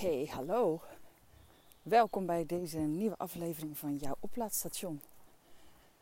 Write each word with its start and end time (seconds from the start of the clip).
Hey, 0.00 0.28
hallo. 0.30 0.80
Welkom 1.82 2.26
bij 2.26 2.46
deze 2.46 2.78
nieuwe 2.78 3.16
aflevering 3.16 3.78
van 3.78 3.96
jouw 3.96 4.16
oplaadstation. 4.20 5.00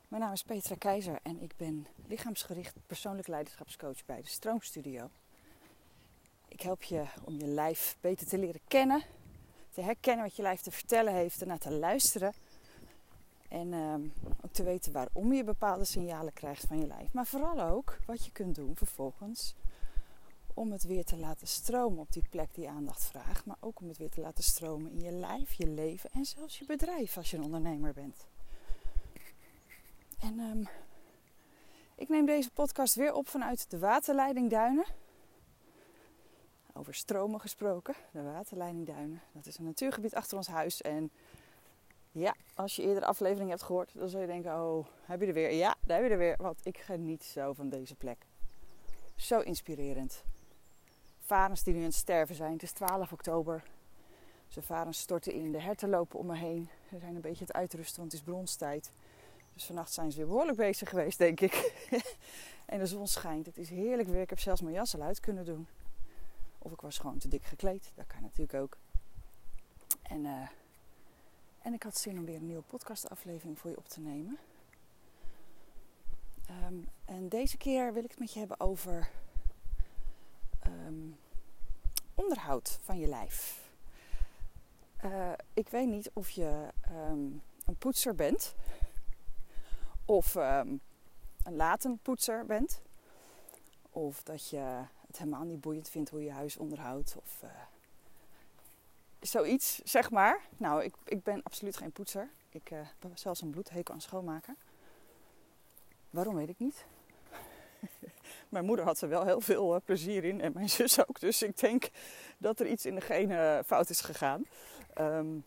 Mijn 0.09 0.23
naam 0.23 0.33
is 0.33 0.43
Petra 0.43 0.75
Keizer 0.75 1.19
en 1.23 1.43
ik 1.43 1.53
ben 1.57 1.87
lichaamsgericht 2.07 2.75
persoonlijk 2.87 3.29
leiderschapscoach 3.29 4.05
bij 4.07 4.21
de 4.21 4.29
Stroomstudio. 4.29 5.11
Ik 6.49 6.61
help 6.61 6.83
je 6.83 7.05
om 7.25 7.35
je 7.35 7.47
lijf 7.47 7.97
beter 8.01 8.27
te 8.27 8.39
leren 8.39 8.61
kennen, 8.69 9.03
te 9.71 9.81
herkennen 9.81 10.25
wat 10.25 10.37
je 10.37 10.43
lijf 10.43 10.61
te 10.61 10.71
vertellen 10.71 11.13
heeft, 11.13 11.41
ernaar 11.41 11.59
te 11.59 11.73
luisteren 11.73 12.33
en 13.49 13.73
ehm, 13.73 14.03
ook 14.45 14.53
te 14.53 14.63
weten 14.63 14.93
waarom 14.93 15.33
je 15.33 15.45
bepaalde 15.45 15.85
signalen 15.85 16.33
krijgt 16.33 16.65
van 16.65 16.81
je 16.81 16.87
lijf. 16.87 17.13
Maar 17.13 17.27
vooral 17.27 17.61
ook 17.61 17.99
wat 18.07 18.25
je 18.25 18.33
kunt 18.33 18.55
doen 18.55 18.77
vervolgens 18.77 19.55
om 20.59 20.73
het 20.73 20.83
weer 20.83 21.05
te 21.05 21.17
laten 21.17 21.47
stromen 21.47 21.99
op 21.99 22.13
die 22.13 22.29
plek 22.31 22.55
die 22.55 22.69
aandacht 22.69 23.05
vraagt. 23.05 23.47
Maar 23.47 23.57
ook 23.61 23.81
om 23.81 23.89
het 23.89 23.99
weer 23.99 24.11
te 24.11 24.21
laten 24.21 24.45
stromen 24.45 24.91
in 24.91 25.01
je 25.01 25.11
lijf, 25.13 25.53
je 25.53 25.69
leven 25.69 26.11
en 26.13 26.25
zelfs 26.25 26.59
je 26.59 26.65
bedrijf 26.65 27.17
als 27.17 27.31
je 27.31 27.37
een 27.37 27.43
ondernemer 27.43 27.93
bent. 27.93 28.27
En 30.21 30.39
ehm, 30.39 30.65
ik 31.95 32.09
neem 32.09 32.27
deze 32.27 32.51
podcast 32.51 32.95
weer 32.95 33.13
op 33.13 33.29
vanuit 33.29 33.71
de 33.71 33.79
waterleiding 33.79 34.51
Duinen. 34.51 34.85
Over 36.75 36.95
stromen 36.95 37.41
gesproken, 37.41 37.95
de 38.13 38.23
waterleiding 38.23 38.87
Duinen. 38.87 39.23
Dat 39.33 39.47
is 39.47 39.59
een 39.59 39.65
natuurgebied 39.65 40.15
achter 40.15 40.37
ons 40.37 40.47
huis. 40.47 40.83
En 40.83 41.11
ja, 42.13 42.35
als 42.55 42.77
je 42.77 42.83
eerder 42.83 43.05
aflevering 43.05 43.51
hebt 43.51 43.63
gehoord, 43.63 43.91
dan 43.95 44.09
zul 44.09 44.21
je 44.21 44.27
denken: 44.27 44.53
Oh, 44.53 44.87
heb 45.03 45.21
je 45.21 45.27
er 45.27 45.33
weer? 45.33 45.53
Ja, 45.53 45.77
daar 45.87 45.97
heb 45.97 46.07
je 46.07 46.13
er 46.13 46.19
weer. 46.19 46.37
Want 46.37 46.67
ik 46.67 46.79
geniet 46.79 47.25
zo 47.25 47.53
van 47.53 47.69
deze 47.69 47.95
plek. 47.95 48.27
Zo 49.17 49.41
inspirerend 49.41 50.23
varens 51.29 51.63
die 51.63 51.75
nu 51.75 51.79
aan 51.79 51.85
het 51.85 51.95
sterven 51.95 52.35
zijn. 52.35 52.53
Het 52.53 52.63
is 52.63 52.73
12 52.73 53.13
oktober. 53.13 53.63
Ze 54.49 54.63
varens 54.63 54.99
storten 54.99 55.33
in. 55.33 55.53
De 55.53 55.61
herten 55.61 55.89
lopen 55.89 56.19
om 56.19 56.27
me 56.27 56.37
heen. 56.37 56.69
Ze 56.91 56.99
zijn 56.99 57.15
een 57.15 57.21
beetje 57.21 57.45
het 57.45 57.53
uitrusten, 57.53 58.01
want 58.01 58.13
het 58.13 58.21
is 58.21 58.27
bronstijd. 58.27 58.93
Dus 59.55 59.65
vannacht 59.65 59.93
zijn 59.93 60.11
ze 60.11 60.19
weer 60.19 60.27
behoorlijk 60.27 60.57
bezig 60.57 60.89
geweest, 60.89 61.19
denk 61.19 61.41
ik. 61.41 61.73
en 62.67 62.79
de 62.79 62.87
zon 62.87 63.07
schijnt. 63.07 63.47
Het 63.47 63.59
is 63.59 63.69
heerlijk 63.69 64.09
weer. 64.09 64.21
Ik 64.21 64.31
heb 64.31 64.39
zelfs 64.39 64.61
mijn 64.61 64.75
jas 64.75 64.95
al 64.95 65.03
uit 65.03 65.21
kunnen 65.21 65.45
doen. 65.45 65.67
Of 66.59 66.73
ik 66.73 66.81
was 66.81 66.99
gewoon 66.99 67.19
te 67.19 67.29
dik 67.29 67.45
gekleed. 67.45 67.93
Dat 67.95 68.07
kan 68.07 68.23
natuurlijk 68.23 68.55
ook. 68.55 68.77
En, 70.03 70.25
uh, 70.25 70.49
en 71.63 71.75
ik 71.75 71.83
had 71.83 71.99
zin 71.99 72.19
om 72.19 72.25
weer 72.25 72.37
een 72.37 72.47
nieuwe 72.47 72.63
podcastaflevering 72.63 73.59
voor 73.59 73.71
je 73.71 73.77
op 73.77 73.89
te 73.89 74.01
nemen. 74.01 74.39
Um, 76.67 76.89
en 77.05 77.29
deze 77.29 77.57
keer 77.57 77.93
wil 77.93 78.05
ik 78.05 78.11
het 78.11 78.19
met 78.19 78.33
je 78.33 78.39
hebben 78.39 78.61
over 78.61 79.11
um, 80.89 81.19
onderhoud 82.15 82.79
van 82.83 82.99
je 82.99 83.07
lijf. 83.07 83.67
Uh, 85.05 85.33
ik 85.55 85.69
weet 85.69 85.89
niet 85.89 86.11
of 86.13 86.31
je 86.31 86.69
um, 86.91 87.43
een 87.65 87.77
poetser 87.79 88.15
bent 88.15 88.55
of 90.05 90.35
um, 90.35 90.81
een 91.43 91.57
latenpoetser 91.57 92.47
bent. 92.47 92.81
Of 93.91 94.23
dat 94.23 94.49
je 94.49 94.83
het 95.07 95.19
helemaal 95.19 95.45
niet 95.45 95.61
boeiend 95.61 95.89
vindt 95.89 96.11
hoe 96.11 96.23
je 96.23 96.33
huis 96.33 96.57
onderhoudt. 96.57 97.17
Of 97.17 97.43
uh, 97.45 97.51
zoiets, 99.21 99.81
zeg 99.85 100.11
maar. 100.11 100.41
Nou, 100.57 100.83
ik, 100.83 100.95
ik 101.05 101.23
ben 101.23 101.43
absoluut 101.43 101.77
geen 101.77 101.93
poetser. 101.93 102.31
Ik 102.49 102.71
uh, 102.71 102.79
heb 102.99 103.19
zelfs 103.19 103.41
een 103.41 103.51
bloedhekel 103.51 103.95
aan 103.95 104.01
schoonmaken. 104.01 104.57
Waarom 106.11 106.35
weet 106.35 106.49
ik 106.49 106.59
niet. 106.59 106.87
Mijn 108.49 108.65
moeder 108.65 108.85
had 108.85 109.01
er 109.01 109.09
wel 109.09 109.25
heel 109.25 109.41
veel 109.41 109.75
uh, 109.75 109.81
plezier 109.85 110.25
in 110.25 110.41
en 110.41 110.53
mijn 110.53 110.69
zus 110.79 111.07
ook. 111.07 111.21
Dus 111.21 111.43
ik 111.43 111.59
denk 111.59 111.89
dat 112.39 112.61
er 112.61 112.67
iets 112.67 112.87
in 112.87 112.95
de 112.95 113.01
gene 113.01 113.63
fout 113.67 113.91
is 113.91 114.01
gegaan. 114.01 114.47
Um, 115.01 115.45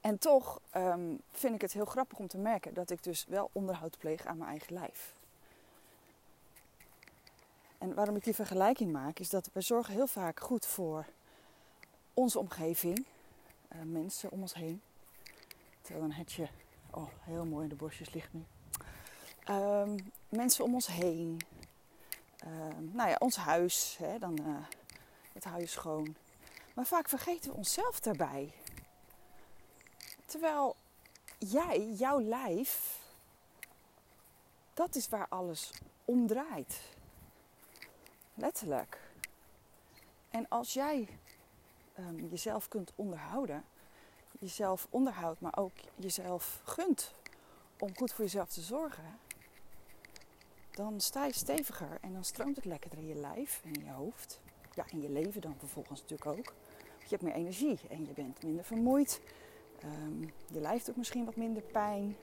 en 0.00 0.18
toch 0.18 0.60
um, 0.76 1.20
vind 1.30 1.54
ik 1.54 1.60
het 1.60 1.72
heel 1.72 1.84
grappig 1.84 2.18
om 2.18 2.26
te 2.26 2.38
merken 2.38 2.74
dat 2.74 2.90
ik 2.90 3.02
dus 3.02 3.24
wel 3.28 3.50
onderhoud 3.52 3.98
pleeg 3.98 4.26
aan 4.26 4.36
mijn 4.36 4.50
eigen 4.50 4.74
lijf. 4.74 5.14
En 7.78 7.94
waarom 7.94 8.16
ik 8.16 8.24
die 8.24 8.34
vergelijking 8.34 8.92
maak, 8.92 9.18
is 9.18 9.30
dat 9.30 9.50
we 9.52 9.60
zorgen 9.60 9.94
heel 9.94 10.06
vaak 10.06 10.40
goed 10.40 10.66
voor 10.66 11.06
onze 12.14 12.38
omgeving, 12.38 13.04
uh, 13.72 13.82
mensen 13.82 14.30
om 14.30 14.40
ons 14.40 14.54
heen. 14.54 14.82
Terwijl 15.80 16.04
een 16.04 16.12
hetje, 16.12 16.48
oh 16.90 17.08
heel 17.20 17.44
mooi 17.44 17.62
in 17.62 17.68
de 17.68 17.74
bosjes 17.74 18.12
ligt 18.12 18.32
nu. 18.32 18.44
Um, 19.50 20.12
mensen 20.28 20.64
om 20.64 20.74
ons 20.74 20.86
heen. 20.86 21.40
Uh, 22.46 22.78
nou 22.78 23.08
ja, 23.08 23.16
ons 23.18 23.36
huis, 23.36 23.96
hè, 23.98 24.18
dan 24.18 24.38
uh, 24.40 25.42
hou 25.42 25.60
je 25.60 25.66
schoon. 25.66 26.16
Maar 26.74 26.86
vaak 26.86 27.08
vergeten 27.08 27.50
we 27.50 27.56
onszelf 27.56 28.00
daarbij. 28.00 28.52
Terwijl 30.24 30.76
jij, 31.38 31.90
jouw 31.92 32.20
lijf, 32.20 33.00
dat 34.74 34.94
is 34.94 35.08
waar 35.08 35.26
alles 35.28 35.72
om 36.04 36.26
draait. 36.26 36.80
Letterlijk. 38.34 39.00
En 40.30 40.48
als 40.48 40.72
jij 40.72 41.08
um, 41.98 42.28
jezelf 42.28 42.68
kunt 42.68 42.92
onderhouden, 42.94 43.64
jezelf 44.38 44.86
onderhoudt, 44.90 45.40
maar 45.40 45.56
ook 45.56 45.72
jezelf 45.96 46.60
gunt 46.64 47.14
om 47.78 47.96
goed 47.96 48.12
voor 48.12 48.24
jezelf 48.24 48.48
te 48.48 48.60
zorgen, 48.60 49.18
dan 50.76 51.00
sta 51.00 51.24
je 51.24 51.32
steviger 51.32 51.98
en 52.00 52.12
dan 52.12 52.24
stroomt 52.24 52.56
het 52.56 52.64
lekkerder 52.64 52.98
in 52.98 53.06
je 53.06 53.14
lijf 53.14 53.60
en 53.64 53.72
in 53.72 53.84
je 53.84 53.90
hoofd. 53.90 54.40
Ja, 54.74 54.84
in 54.90 55.00
je 55.00 55.10
leven 55.10 55.40
dan 55.40 55.54
vervolgens 55.58 56.00
natuurlijk 56.00 56.38
ook. 56.38 56.54
Je 56.98 57.08
hebt 57.08 57.22
meer 57.22 57.34
energie 57.34 57.78
en 57.88 58.06
je 58.06 58.12
bent 58.12 58.42
minder 58.42 58.64
vermoeid. 58.64 59.20
Um, 59.84 60.32
je 60.52 60.60
lijf 60.60 60.84
doet 60.84 60.96
misschien 60.96 61.24
wat 61.24 61.36
minder 61.36 61.62
pijn. 61.62 62.16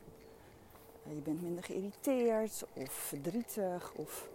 Uh, 1.08 1.14
je 1.14 1.22
bent 1.22 1.42
minder 1.42 1.64
geïrriteerd 1.64 2.64
of 2.74 2.92
verdrietig. 2.92 3.94
Of, 3.94 4.30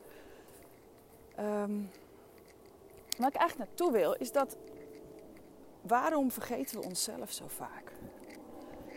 um, 1.38 1.90
waar 3.18 3.28
ik 3.28 3.36
eigenlijk 3.36 3.70
naartoe 3.70 3.92
wil 3.92 4.12
is 4.12 4.32
dat 4.32 4.56
waarom 5.80 6.30
vergeten 6.30 6.80
we 6.80 6.86
onszelf 6.86 7.32
zo 7.32 7.48
vaak? 7.48 7.92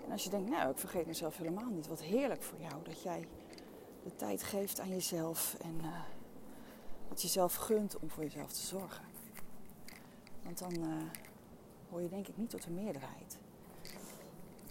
En 0.06 0.12
als 0.12 0.24
je 0.24 0.30
denkt, 0.30 0.50
nou, 0.50 0.72
ik 0.72 0.78
vergeet 0.78 1.06
mezelf 1.06 1.38
helemaal 1.38 1.70
niet. 1.70 1.88
Wat 1.88 2.02
heerlijk 2.02 2.44
voor 2.44 2.59
jou 2.59 2.84
dat 2.84 3.02
jij 3.02 3.28
de 4.03 4.16
tijd 4.16 4.44
geeft 4.44 4.79
aan 4.79 4.89
jezelf 4.89 5.56
en 5.62 5.75
uh, 5.81 6.01
wat 7.07 7.22
jezelf 7.22 7.56
gunt 7.56 8.00
om 8.00 8.09
voor 8.09 8.23
jezelf 8.23 8.51
te 8.51 8.66
zorgen. 8.66 9.06
Want 10.44 10.57
dan 10.59 10.73
uh, 10.73 11.03
hoor 11.89 12.01
je 12.01 12.09
denk 12.09 12.28
ik 12.28 12.38
niet 12.38 12.50
tot 12.50 12.63
de 12.63 12.72
meerderheid. 12.72 13.38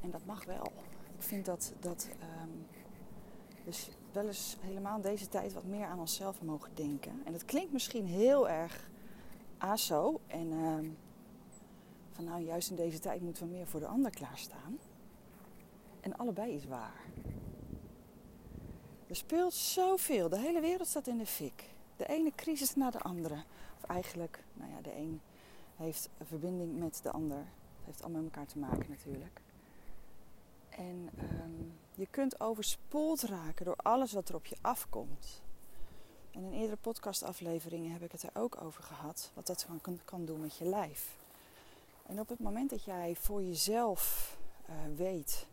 En 0.02 0.10
dat 0.10 0.24
mag 0.24 0.44
wel. 0.44 0.72
Ik 1.16 1.22
vind 1.22 1.44
dat, 1.44 1.72
dat 1.80 2.08
um, 2.42 2.66
dus 3.64 3.90
wel 4.12 4.26
eens 4.26 4.56
helemaal 4.60 5.00
deze 5.00 5.28
tijd 5.28 5.52
wat 5.52 5.64
meer 5.64 5.86
aan 5.86 5.98
onszelf 5.98 6.42
mogen 6.42 6.70
denken. 6.74 7.22
En 7.24 7.32
dat 7.32 7.44
klinkt 7.44 7.72
misschien 7.72 8.06
heel 8.06 8.48
erg 8.48 8.90
aso. 9.58 10.20
En 10.26 10.52
um, 10.52 10.96
van 12.10 12.24
nou, 12.24 12.42
juist 12.42 12.70
in 12.70 12.76
deze 12.76 12.98
tijd 12.98 13.20
moeten 13.20 13.46
we 13.46 13.52
meer 13.52 13.66
voor 13.66 13.80
de 13.80 13.86
ander 13.86 14.10
klaarstaan. 14.10 14.78
En 16.00 16.16
allebei 16.16 16.52
is 16.52 16.66
waar. 16.66 17.04
Er 19.10 19.16
speelt 19.16 19.54
zoveel. 19.54 20.28
De 20.28 20.38
hele 20.38 20.60
wereld 20.60 20.88
staat 20.88 21.06
in 21.06 21.18
de 21.18 21.26
fik. 21.26 21.64
De 21.96 22.06
ene 22.06 22.32
crisis 22.34 22.74
na 22.74 22.90
de 22.90 22.98
andere. 22.98 23.42
Of 23.76 23.88
eigenlijk, 23.88 24.42
nou 24.54 24.70
ja, 24.70 24.80
de 24.80 24.96
een 24.96 25.20
heeft 25.76 26.08
een 26.18 26.26
verbinding 26.26 26.78
met 26.78 27.00
de 27.02 27.10
ander. 27.10 27.38
Het 27.38 27.84
heeft 27.84 28.02
allemaal 28.02 28.22
met 28.22 28.30
elkaar 28.30 28.46
te 28.46 28.58
maken 28.58 28.86
natuurlijk. 28.88 29.40
En 30.68 31.10
um, 31.22 31.72
je 31.94 32.06
kunt 32.10 32.40
overspoeld 32.40 33.22
raken 33.22 33.64
door 33.64 33.76
alles 33.76 34.12
wat 34.12 34.28
er 34.28 34.34
op 34.34 34.46
je 34.46 34.56
afkomt. 34.60 35.42
En 36.30 36.44
in 36.44 36.52
eerdere 36.52 36.76
podcastafleveringen 36.76 37.92
heb 37.92 38.02
ik 38.02 38.12
het 38.12 38.22
er 38.22 38.30
ook 38.32 38.62
over 38.62 38.82
gehad. 38.82 39.30
Wat 39.34 39.46
dat 39.46 39.66
kan, 39.80 40.00
kan 40.04 40.24
doen 40.24 40.40
met 40.40 40.56
je 40.56 40.64
lijf. 40.64 41.16
En 42.06 42.20
op 42.20 42.28
het 42.28 42.38
moment 42.38 42.70
dat 42.70 42.84
jij 42.84 43.16
voor 43.20 43.42
jezelf 43.42 44.36
uh, 44.68 44.74
weet 44.96 45.46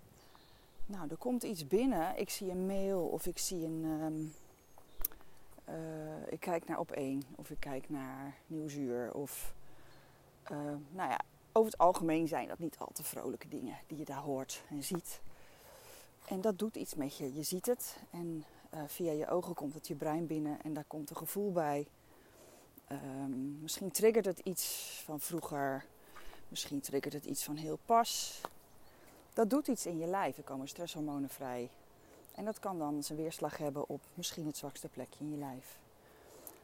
nou, 0.88 1.08
er 1.10 1.18
komt 1.18 1.44
iets 1.44 1.68
binnen. 1.68 2.20
Ik 2.20 2.30
zie 2.30 2.52
een 2.52 2.66
mail 2.66 3.02
of 3.02 3.26
ik 3.26 3.38
zie 3.38 3.66
een. 3.66 3.84
Um, 3.84 4.34
uh, 5.70 6.32
ik 6.32 6.40
kijk 6.40 6.68
naar 6.68 6.80
op 6.80 6.92
één 6.92 7.24
of 7.36 7.50
ik 7.50 7.60
kijk 7.60 7.90
naar 7.90 8.36
Nieuwsuur. 8.48 9.14
Of. 9.14 9.54
Uh, 10.52 10.58
nou 10.92 11.10
ja, 11.10 11.20
over 11.52 11.72
het 11.72 11.80
algemeen 11.80 12.28
zijn 12.28 12.48
dat 12.48 12.60
niet 12.60 12.78
al 12.78 12.90
te 12.94 13.04
vrolijke 13.04 13.48
dingen 13.48 13.78
die 13.88 13.98
je 13.98 14.06
daar 14.06 14.22
hoort 14.22 14.64
en 14.70 14.84
ziet. 14.84 15.22
En 16.28 16.42
dat 16.42 16.60
doet 16.60 16.76
iets 16.76 16.96
met 16.96 17.18
je. 17.18 17.34
Je 17.34 17.44
ziet 17.44 17.66
het 17.66 17.98
en 18.12 18.46
uh, 18.74 18.80
via 18.88 19.12
je 19.12 19.30
ogen 19.30 19.54
komt 19.54 19.74
het 19.74 19.88
je 19.88 19.96
brein 19.96 20.28
binnen 20.28 20.62
en 20.64 20.74
daar 20.74 20.84
komt 20.88 21.10
een 21.10 21.18
gevoel 21.18 21.52
bij. 21.52 21.88
Um, 22.92 23.60
misschien 23.62 23.92
triggert 23.92 24.26
het 24.26 24.40
iets 24.40 25.02
van 25.06 25.20
vroeger. 25.20 25.86
Misschien 26.48 26.82
triggert 26.82 27.14
het 27.14 27.26
iets 27.26 27.44
van 27.44 27.56
heel 27.56 27.80
pas 27.86 28.42
dat 29.38 29.50
doet 29.50 29.68
iets 29.68 29.86
in 29.86 29.98
je 29.98 30.06
lijf. 30.06 30.38
Er 30.38 30.44
komen 30.44 30.68
stresshormonen 30.68 31.30
vrij. 31.30 31.70
En 32.36 32.46
dat 32.46 32.60
kan 32.60 32.80
dan 32.80 33.04
zijn 33.04 33.20
weerslag 33.20 33.58
hebben 33.58 33.90
op 33.90 34.02
misschien 34.14 34.46
het 34.46 34.58
zwakste 34.58 34.88
plekje 34.88 35.24
in 35.24 35.32
je 35.32 35.38
lijf. 35.38 35.80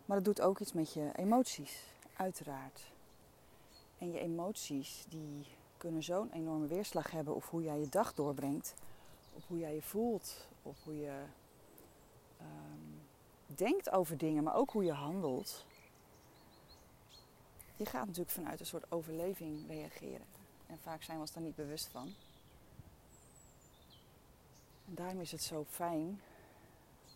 Maar 0.05 0.15
het 0.15 0.25
doet 0.25 0.41
ook 0.41 0.59
iets 0.59 0.73
met 0.73 0.93
je 0.93 1.11
emoties, 1.15 1.83
uiteraard. 2.15 2.91
En 3.97 4.11
je 4.11 4.19
emoties 4.19 5.05
die 5.09 5.45
kunnen 5.77 6.03
zo'n 6.03 6.31
enorme 6.31 6.67
weerslag 6.67 7.11
hebben 7.11 7.35
op 7.35 7.43
hoe 7.43 7.63
jij 7.63 7.79
je 7.79 7.89
dag 7.89 8.13
doorbrengt, 8.13 8.73
op 9.33 9.43
hoe 9.47 9.59
jij 9.59 9.75
je 9.75 9.81
voelt, 9.81 10.47
op 10.63 10.75
hoe 10.83 10.97
je 10.97 11.23
ehm, 12.37 13.55
denkt 13.55 13.89
over 13.89 14.17
dingen, 14.17 14.43
maar 14.43 14.55
ook 14.55 14.71
hoe 14.71 14.83
je 14.83 14.93
handelt. 14.93 15.65
Je 17.75 17.85
gaat 17.85 18.05
natuurlijk 18.05 18.35
vanuit 18.35 18.59
een 18.59 18.65
soort 18.65 18.91
overleving 18.91 19.67
reageren. 19.67 20.25
En 20.67 20.77
vaak 20.79 21.03
zijn 21.03 21.17
we 21.17 21.23
ons 21.23 21.33
daar 21.33 21.43
niet 21.43 21.55
bewust 21.55 21.87
van. 21.87 22.13
En 24.87 24.95
daarom 24.95 25.21
is 25.21 25.31
het 25.31 25.41
zo 25.41 25.65
fijn 25.69 26.21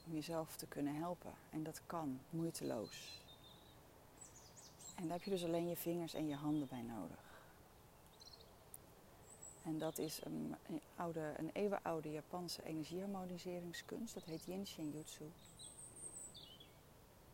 om 0.06 0.14
jezelf 0.14 0.56
te 0.56 0.68
kunnen 0.68 0.96
helpen. 0.96 1.34
En 1.50 1.64
dat 1.64 1.82
kan, 1.86 2.20
moeiteloos. 2.30 3.22
En 4.96 5.04
daar 5.04 5.18
heb 5.18 5.24
je 5.24 5.30
dus 5.30 5.44
alleen 5.44 5.68
je 5.68 5.76
vingers 5.76 6.14
en 6.14 6.28
je 6.28 6.36
handen 6.36 6.68
bij 6.68 6.82
nodig. 6.82 7.28
En 9.64 9.78
dat 9.78 9.98
is 9.98 10.20
een, 10.24 10.56
oude, 10.96 11.34
een 11.38 11.50
eeuwenoude 11.54 12.12
Japanse 12.12 12.64
energieharmoniseringskunst. 12.64 14.14
Dat 14.14 14.24
heet 14.24 14.46
Yin 14.46 14.68
Shin 14.68 14.92
Jutsu. 14.92 15.32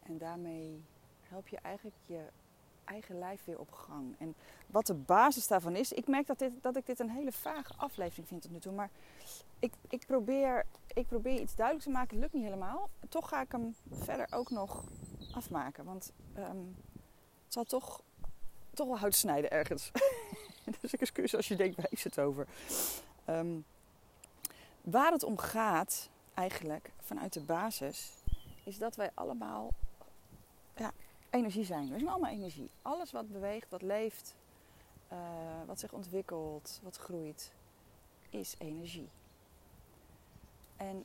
En 0.03 0.18
daarmee 0.18 0.83
help 1.21 1.47
je 1.47 1.57
eigenlijk 1.57 1.95
je 2.06 2.27
eigen 2.85 3.19
lijf 3.19 3.44
weer 3.45 3.59
op 3.59 3.71
gang. 3.71 4.15
En 4.19 4.35
wat 4.68 4.85
de 4.85 4.94
basis 4.94 5.47
daarvan 5.47 5.75
is, 5.75 5.91
ik 5.91 6.07
merk 6.07 6.27
dat, 6.27 6.39
dit, 6.39 6.51
dat 6.62 6.75
ik 6.75 6.85
dit 6.85 7.00
een 7.00 7.09
hele 7.09 7.31
vage 7.31 7.74
aflevering 7.77 8.27
vind 8.27 8.41
tot 8.41 8.51
nu 8.51 8.59
toe. 8.59 8.74
Maar 8.74 8.89
ik, 9.59 9.74
ik, 9.89 10.06
probeer, 10.07 10.65
ik 10.94 11.07
probeer 11.07 11.39
iets 11.39 11.56
duidelijk 11.56 11.85
te 11.85 11.91
maken. 11.91 12.09
Het 12.09 12.19
lukt 12.19 12.33
niet 12.33 12.44
helemaal. 12.44 12.89
Toch 13.09 13.30
ga 13.30 13.41
ik 13.41 13.51
hem 13.51 13.75
verder 13.91 14.27
ook 14.30 14.50
nog 14.50 14.83
afmaken. 15.33 15.85
Want 15.85 16.12
um, 16.38 16.75
het 17.44 17.53
zal 17.53 17.63
toch, 17.63 18.01
toch 18.74 18.88
wel 18.88 18.97
hout 18.97 19.15
snijden 19.15 19.51
ergens. 19.51 19.91
dus 20.81 20.94
ik 20.94 21.01
excuus 21.01 21.36
als 21.36 21.47
je 21.47 21.56
denkt, 21.56 21.75
waar 21.75 21.88
is 21.89 22.03
het 22.03 22.19
over? 22.19 22.47
Um, 23.29 23.65
waar 24.81 25.12
het 25.12 25.24
om 25.24 25.38
gaat, 25.38 26.09
eigenlijk, 26.33 26.91
vanuit 27.00 27.33
de 27.33 27.41
basis, 27.41 28.12
is 28.63 28.77
dat 28.77 28.95
wij 28.95 29.12
allemaal 29.13 29.69
ja, 30.75 30.91
energie 31.33 31.65
zijn. 31.65 31.89
We 31.89 31.97
zijn 31.97 32.09
allemaal 32.09 32.31
energie. 32.31 32.69
Alles 32.81 33.12
wat 33.12 33.31
beweegt, 33.31 33.69
wat 33.69 33.81
leeft, 33.81 34.35
uh, 35.12 35.18
wat 35.65 35.80
zich 35.80 35.94
ontwikkelt, 35.94 36.80
wat 36.83 36.97
groeit, 36.97 37.51
is 38.30 38.56
energie. 38.57 39.09
En 40.77 41.03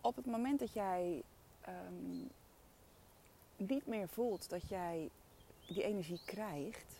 op 0.00 0.16
het 0.16 0.26
moment 0.26 0.58
dat 0.60 0.72
jij 0.72 1.22
um, 1.68 2.30
niet 3.56 3.86
meer 3.86 4.08
voelt 4.08 4.50
dat 4.50 4.68
jij 4.68 5.10
die 5.66 5.82
energie 5.82 6.20
krijgt, 6.24 6.94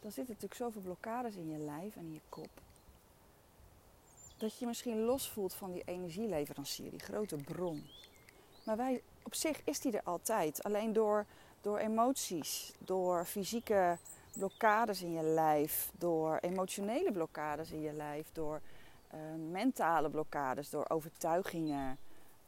dan 0.00 0.12
zitten 0.12 0.34
natuurlijk 0.34 0.60
zoveel 0.60 0.82
blokkades 0.82 1.34
in 1.34 1.50
je 1.50 1.58
lijf 1.58 1.96
en 1.96 2.04
in 2.04 2.12
je 2.12 2.20
kop. 2.28 2.50
Dat 4.36 4.52
je 4.52 4.56
je 4.60 4.66
misschien 4.66 5.00
los 5.00 5.30
voelt 5.30 5.54
van 5.54 5.72
die 5.72 5.82
energieleverancier, 5.84 6.90
die 6.90 7.00
grote 7.00 7.36
bron. 7.36 7.86
Maar 8.64 8.76
wij, 8.76 9.02
op 9.22 9.34
zich 9.34 9.60
is 9.64 9.80
die 9.80 9.92
er 9.92 10.04
altijd. 10.04 10.62
Alleen 10.62 10.92
door, 10.92 11.26
door 11.66 11.78
emoties, 11.78 12.72
door 12.78 13.24
fysieke 13.24 13.98
blokkades 14.32 15.02
in 15.02 15.12
je 15.12 15.22
lijf, 15.22 15.90
door 15.98 16.38
emotionele 16.38 17.12
blokkades 17.12 17.70
in 17.70 17.80
je 17.80 17.92
lijf, 17.92 18.28
door 18.32 18.60
uh, 19.14 19.20
mentale 19.50 20.10
blokkades, 20.10 20.70
door 20.70 20.88
overtuigingen. 20.88 21.98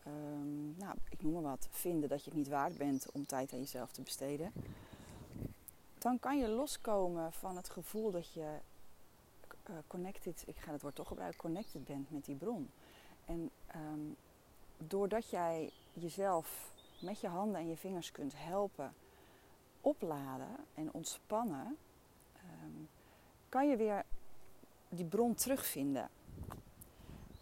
Um, 0.07 0.75
nou, 0.77 0.95
ik 1.09 1.23
noem 1.23 1.33
maar 1.33 1.43
wat. 1.43 1.69
Vinden 1.71 2.09
dat 2.09 2.25
je 2.25 2.31
het 2.31 2.39
niet 2.39 2.49
waard 2.49 2.77
bent 2.77 3.11
om 3.13 3.27
tijd 3.27 3.53
aan 3.53 3.59
jezelf 3.59 3.93
te 3.93 4.03
besteden. 4.03 4.53
Dan 5.99 6.19
kan 6.19 6.39
je 6.39 6.49
loskomen 6.49 7.33
van 7.33 7.57
het 7.57 7.69
gevoel 7.69 8.11
dat 8.11 8.33
je 8.33 8.57
uh, 9.71 9.77
connected, 9.87 10.43
ik 10.47 10.57
ga 10.57 10.73
het 10.73 10.83
woord 10.83 10.95
toch 10.95 11.09
gebruiken, 11.09 11.41
connected 11.41 11.85
bent 11.85 12.11
met 12.11 12.25
die 12.25 12.37
bron. 12.37 12.71
En 13.25 13.51
um, 13.77 14.17
doordat 14.77 15.31
jij 15.31 15.71
jezelf 15.93 16.73
met 16.99 17.21
je 17.21 17.29
handen 17.29 17.61
en 17.61 17.69
je 17.69 17.77
vingers 17.77 18.13
kunt 18.13 18.33
helpen 18.37 18.95
opladen 19.81 20.57
en 20.75 20.93
ontspannen, 20.93 21.77
um, 22.65 22.89
kan 23.49 23.69
je 23.69 23.77
weer 23.77 24.05
die 24.89 25.05
bron 25.05 25.35
terugvinden. 25.35 26.11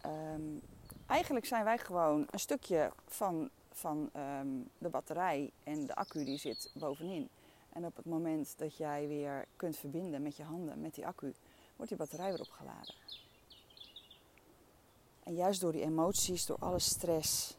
Um, 0.07 0.63
eigenlijk 1.07 1.47
zijn 1.47 1.65
wij 1.65 1.79
gewoon 1.79 2.27
een 2.31 2.41
stukje 2.41 2.93
van, 3.07 3.51
van 3.73 4.11
um, 4.17 4.69
de 4.79 4.89
batterij 4.89 5.51
en 5.65 5.87
de 5.87 5.95
accu 5.95 6.25
die 6.25 6.39
zit 6.39 6.71
bovenin. 6.75 7.29
En 7.73 7.85
op 7.85 7.97
het 7.97 8.07
moment 8.07 8.59
dat 8.59 8.77
jij 8.77 9.09
weer 9.09 9.47
kunt 9.57 9.77
verbinden 9.77 10.23
met 10.23 10.37
je 10.37 10.43
handen, 10.43 10.81
met 10.81 10.95
die 10.95 11.07
accu, 11.07 11.35
wordt 11.77 11.89
die 11.89 12.01
batterij 12.01 12.31
weer 12.31 12.41
opgeladen. 12.41 12.95
En 15.23 15.35
juist 15.35 15.61
door 15.61 15.73
die 15.73 15.83
emoties, 15.83 16.47
door 16.47 16.59
alle 16.59 16.79
stress, 16.79 17.57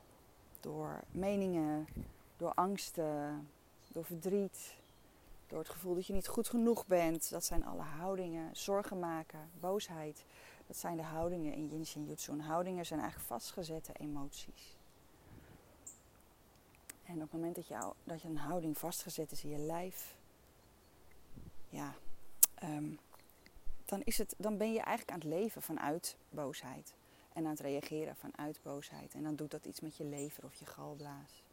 door 0.60 1.00
meningen, 1.12 1.88
door 2.38 2.54
angsten, 2.54 3.48
door 3.98 4.06
verdriet, 4.06 4.76
door 5.48 5.60
het 5.60 5.70
gevoel 5.70 5.96
dat 5.96 6.08
je 6.08 6.14
niet 6.14 6.28
goed 6.28 6.50
genoeg 6.50 6.88
bent. 6.88 7.30
Dat 7.30 7.46
zijn 7.46 7.66
alle 7.66 7.82
houdingen. 7.82 8.56
Zorgen 8.56 9.00
maken, 9.00 9.50
boosheid. 9.60 10.26
Dat 10.68 10.78
zijn 10.78 10.98
de 10.98 11.04
houdingen 11.04 11.54
in 11.54 11.68
Yin 11.68 11.86
Shin 11.86 12.06
Jutsu. 12.06 12.32
En 12.32 12.40
houdingen 12.40 12.86
zijn 12.86 13.00
eigenlijk 13.00 13.30
vastgezette 13.30 13.94
emoties. 13.94 14.78
En 17.04 17.16
op 17.16 17.22
het 17.22 17.32
moment 17.32 17.56
dat, 17.56 17.68
jou, 17.68 17.94
dat 18.04 18.22
je 18.22 18.28
een 18.28 18.38
houding 18.38 18.78
vastgezet 18.78 19.32
is 19.32 19.44
in 19.44 19.50
je 19.50 19.58
lijf, 19.58 20.16
ja, 21.70 21.94
um, 22.64 23.00
dan, 23.86 24.02
is 24.04 24.18
het, 24.18 24.36
dan 24.38 24.58
ben 24.58 24.74
je 24.74 24.82
eigenlijk 24.82 25.12
aan 25.12 25.30
het 25.30 25.40
leven 25.40 25.62
vanuit 25.62 26.18
boosheid. 26.30 26.94
En 27.34 27.44
aan 27.44 27.52
het 27.52 27.60
reageren 27.60 28.16
vanuit 28.16 28.60
boosheid. 28.64 29.14
En 29.14 29.24
dan 29.24 29.36
doet 29.36 29.52
dat 29.52 29.66
iets 29.66 29.80
met 29.80 29.98
je 29.98 30.04
lever 30.04 30.44
of 30.44 30.54
je 30.54 30.66
galblaas. 30.66 31.44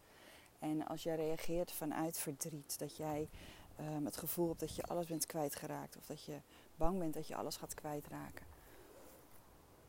En 0.64 0.86
als 0.86 1.02
jij 1.02 1.16
reageert 1.16 1.72
vanuit 1.72 2.18
verdriet, 2.18 2.78
dat 2.78 2.96
jij 2.96 3.28
um, 3.80 4.04
het 4.04 4.16
gevoel 4.16 4.48
hebt 4.48 4.60
dat 4.60 4.76
je 4.76 4.82
alles 4.82 5.06
bent 5.06 5.26
kwijtgeraakt. 5.26 5.96
Of 5.96 6.06
dat 6.06 6.24
je 6.24 6.36
bang 6.76 6.98
bent 6.98 7.14
dat 7.14 7.26
je 7.26 7.36
alles 7.36 7.56
gaat 7.56 7.74
kwijtraken. 7.74 8.46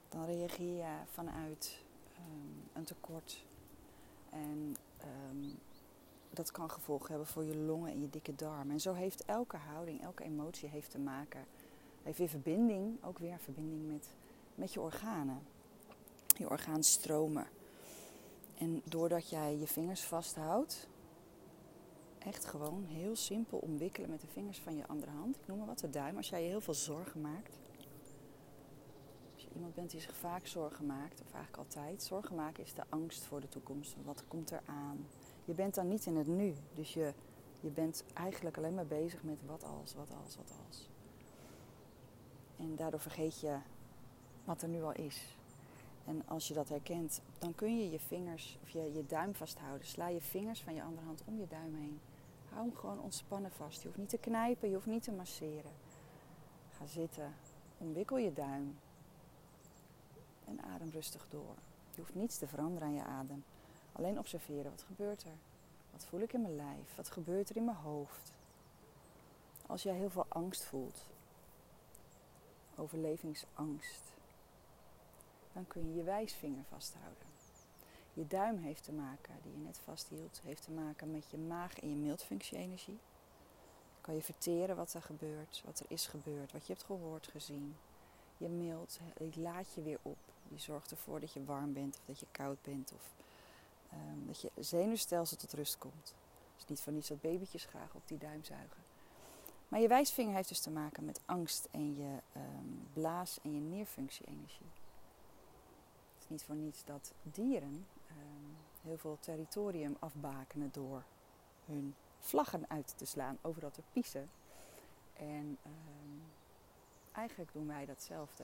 Dan 0.09 0.25
reageer 0.25 0.75
je 0.75 0.95
vanuit 1.11 1.79
um, 2.19 2.63
een 2.73 2.83
tekort. 2.83 3.45
En 4.29 4.75
um, 5.29 5.59
dat 6.29 6.51
kan 6.51 6.71
gevolgen 6.71 7.09
hebben 7.09 7.27
voor 7.27 7.43
je 7.43 7.55
longen 7.55 7.91
en 7.91 8.01
je 8.01 8.09
dikke 8.09 8.35
darm. 8.35 8.71
En 8.71 8.79
zo 8.79 8.93
heeft 8.93 9.25
elke 9.25 9.57
houding, 9.57 10.01
elke 10.01 10.23
emotie 10.23 10.69
heeft 10.69 10.91
te 10.91 10.99
maken. 10.99 11.45
Heeft 12.03 12.17
weer 12.17 12.29
verbinding, 12.29 13.03
ook 13.03 13.17
weer 13.17 13.39
verbinding 13.39 13.91
met, 13.91 14.09
met 14.55 14.73
je 14.73 14.81
organen. 14.81 15.41
Je 16.37 16.49
orgaanstromen. 16.49 17.47
En 18.57 18.81
doordat 18.83 19.29
jij 19.29 19.57
je 19.57 19.67
vingers 19.67 20.03
vasthoudt, 20.03 20.87
echt 22.25 22.45
gewoon 22.45 22.83
heel 22.83 23.15
simpel 23.15 23.57
omwikkelen 23.57 24.09
met 24.09 24.21
de 24.21 24.27
vingers 24.27 24.59
van 24.59 24.75
je 24.75 24.87
andere 24.87 25.11
hand. 25.11 25.35
Ik 25.35 25.47
noem 25.47 25.57
maar 25.57 25.67
wat 25.67 25.79
de 25.79 25.89
duim. 25.89 26.17
Als 26.17 26.29
jij 26.29 26.43
je 26.43 26.49
heel 26.49 26.61
veel 26.61 26.73
zorgen 26.73 27.21
maakt. 27.21 27.59
Als 29.33 29.43
je 29.43 29.49
iemand 29.53 29.75
bent 29.75 29.91
die 29.91 29.99
zich 29.99 30.15
vaak 30.15 30.47
zorgen 30.47 30.85
maakt, 30.85 31.21
of 31.21 31.33
eigenlijk 31.33 31.57
altijd. 31.57 32.03
Zorgen 32.03 32.35
maken 32.35 32.63
is 32.63 32.73
de 32.73 32.83
angst 32.89 33.23
voor 33.23 33.41
de 33.41 33.49
toekomst. 33.49 33.95
Wat 34.03 34.23
komt 34.27 34.51
er 34.51 34.61
aan? 34.65 35.07
Je 35.45 35.53
bent 35.53 35.75
dan 35.75 35.87
niet 35.87 36.05
in 36.05 36.15
het 36.15 36.27
nu. 36.27 36.53
Dus 36.73 36.93
je, 36.93 37.13
je 37.59 37.69
bent 37.69 38.03
eigenlijk 38.13 38.57
alleen 38.57 38.75
maar 38.75 38.87
bezig 38.87 39.23
met 39.23 39.37
wat 39.45 39.63
als, 39.63 39.93
wat 39.93 40.09
als, 40.23 40.35
wat 40.35 40.51
als. 40.67 40.89
En 42.57 42.75
daardoor 42.75 42.99
vergeet 42.99 43.39
je 43.39 43.57
wat 44.43 44.61
er 44.61 44.69
nu 44.69 44.83
al 44.83 44.93
is. 44.93 45.37
En 46.05 46.27
als 46.27 46.47
je 46.47 46.53
dat 46.53 46.69
herkent, 46.69 47.21
dan 47.39 47.55
kun 47.55 47.77
je 47.77 47.91
je 47.91 47.99
vingers 47.99 48.57
of 48.61 48.69
je, 48.69 48.93
je 48.93 49.05
duim 49.05 49.35
vasthouden. 49.35 49.87
Sla 49.87 50.07
je 50.07 50.21
vingers 50.21 50.61
van 50.61 50.73
je 50.73 50.83
andere 50.83 51.05
hand 51.05 51.21
om 51.25 51.39
je 51.39 51.47
duim 51.47 51.75
heen. 51.75 51.99
Hou 52.49 52.67
hem 52.67 52.75
gewoon 52.75 52.99
ontspannen 52.99 53.51
vast. 53.51 53.81
Je 53.81 53.87
hoeft 53.87 53.99
niet 53.99 54.09
te 54.09 54.17
knijpen, 54.17 54.69
je 54.69 54.75
hoeft 54.75 54.85
niet 54.85 55.03
te 55.03 55.11
masseren. 55.11 55.71
Ga 56.69 56.85
zitten, 56.85 57.33
omwikkel 57.77 58.17
je 58.17 58.33
duim 58.33 58.77
en 60.45 60.61
adem 60.61 60.89
rustig 60.89 61.27
door. 61.29 61.55
Je 61.91 62.01
hoeft 62.01 62.15
niets 62.15 62.37
te 62.37 62.47
veranderen 62.47 62.87
aan 62.87 62.93
je 62.93 63.03
adem. 63.03 63.43
Alleen 63.91 64.19
observeren, 64.19 64.71
wat 64.71 64.83
gebeurt 64.83 65.23
er? 65.23 65.37
Wat 65.91 66.05
voel 66.05 66.19
ik 66.19 66.33
in 66.33 66.41
mijn 66.41 66.55
lijf? 66.55 66.95
Wat 66.95 67.09
gebeurt 67.09 67.49
er 67.49 67.55
in 67.55 67.65
mijn 67.65 67.77
hoofd? 67.77 68.33
Als 69.67 69.83
jij 69.83 69.95
heel 69.95 70.09
veel 70.09 70.25
angst 70.27 70.63
voelt, 70.63 71.05
overlevingsangst, 72.75 74.14
dan 75.55 75.67
kun 75.67 75.87
je 75.89 75.95
je 75.95 76.03
wijsvinger 76.03 76.63
vasthouden. 76.69 77.23
Je 78.13 78.27
duim 78.27 78.57
heeft 78.57 78.83
te 78.83 78.91
maken, 78.91 79.33
die 79.43 79.51
je 79.51 79.57
net 79.57 79.77
vasthield, 79.77 80.41
heeft 80.43 80.63
te 80.63 80.71
maken 80.71 81.11
met 81.11 81.29
je 81.31 81.37
maag 81.37 81.79
en 81.79 81.89
je 81.89 81.95
mildfunctie-energie. 81.95 82.99
Kan 84.01 84.15
je 84.15 84.21
verteren 84.21 84.75
wat 84.75 84.93
er 84.93 85.01
gebeurt, 85.01 85.61
wat 85.65 85.79
er 85.79 85.85
is 85.89 86.07
gebeurd, 86.07 86.51
wat 86.51 86.67
je 86.67 86.73
hebt 86.73 86.85
gehoord, 86.85 87.27
gezien. 87.27 87.75
Je 88.37 88.47
mild, 88.47 88.99
die 89.17 89.41
laat 89.41 89.73
je 89.73 89.81
weer 89.81 89.99
op. 90.01 90.17
Die 90.47 90.59
zorgt 90.59 90.91
ervoor 90.91 91.19
dat 91.19 91.33
je 91.33 91.43
warm 91.43 91.73
bent 91.73 91.97
of 91.97 92.05
dat 92.05 92.19
je 92.19 92.25
koud 92.31 92.61
bent 92.61 92.93
of 92.93 93.15
um, 93.93 94.27
dat 94.27 94.41
je 94.41 94.51
zenuwstelsel 94.55 95.37
tot 95.37 95.53
rust 95.53 95.77
komt. 95.77 96.13
Is 96.57 96.65
niet 96.67 96.81
van 96.81 96.93
niets 96.93 97.07
dat 97.07 97.21
babytjes 97.21 97.65
graag 97.65 97.93
op 97.93 98.07
die 98.07 98.17
duim 98.17 98.43
zuigen. 98.43 98.83
Maar 99.67 99.79
je 99.79 99.87
wijsvinger 99.87 100.35
heeft 100.35 100.49
dus 100.49 100.59
te 100.59 100.71
maken 100.71 101.05
met 101.05 101.21
angst 101.25 101.67
en 101.71 101.95
je 101.95 102.17
ehm, 102.33 102.93
blaas- 102.93 103.39
en 103.43 103.53
je 103.53 103.61
neerfunctie-energie. 103.61 104.71
Niet 106.27 106.43
voor 106.43 106.55
niets 106.55 106.83
dat 106.85 107.13
dieren 107.21 107.87
ehm, 108.07 108.17
heel 108.81 108.97
veel 108.97 109.17
territorium 109.19 109.95
afbakenen 109.99 110.69
door 110.71 111.03
hun 111.65 111.95
vlaggen 112.19 112.65
uit 112.67 112.93
te 112.97 113.05
slaan, 113.05 113.37
overal 113.41 113.71
te 113.71 113.81
piezen. 113.93 114.29
En 115.13 115.57
ehm, 115.63 116.19
eigenlijk 117.11 117.53
doen 117.53 117.67
wij 117.67 117.85
datzelfde. 117.85 118.43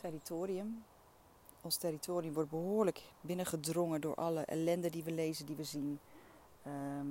Territorium. 0.00 0.84
Ons 1.60 1.76
territorium 1.76 2.34
wordt 2.34 2.50
behoorlijk 2.50 3.02
binnengedrongen 3.20 4.00
door 4.00 4.14
alle 4.14 4.44
ellende 4.44 4.90
die 4.90 5.02
we 5.02 5.12
lezen, 5.12 5.46
die 5.46 5.56
we 5.56 5.64
zien. 5.64 6.00
Ehm, 6.62 7.06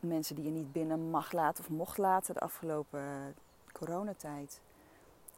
mensen 0.00 0.34
die 0.34 0.44
je 0.44 0.50
niet 0.50 0.72
binnen 0.72 1.10
mag 1.10 1.32
laten 1.32 1.64
of 1.64 1.70
mocht 1.70 1.98
laten 1.98 2.34
de 2.34 2.40
afgelopen 2.40 3.34
coronatijd. 3.72 4.60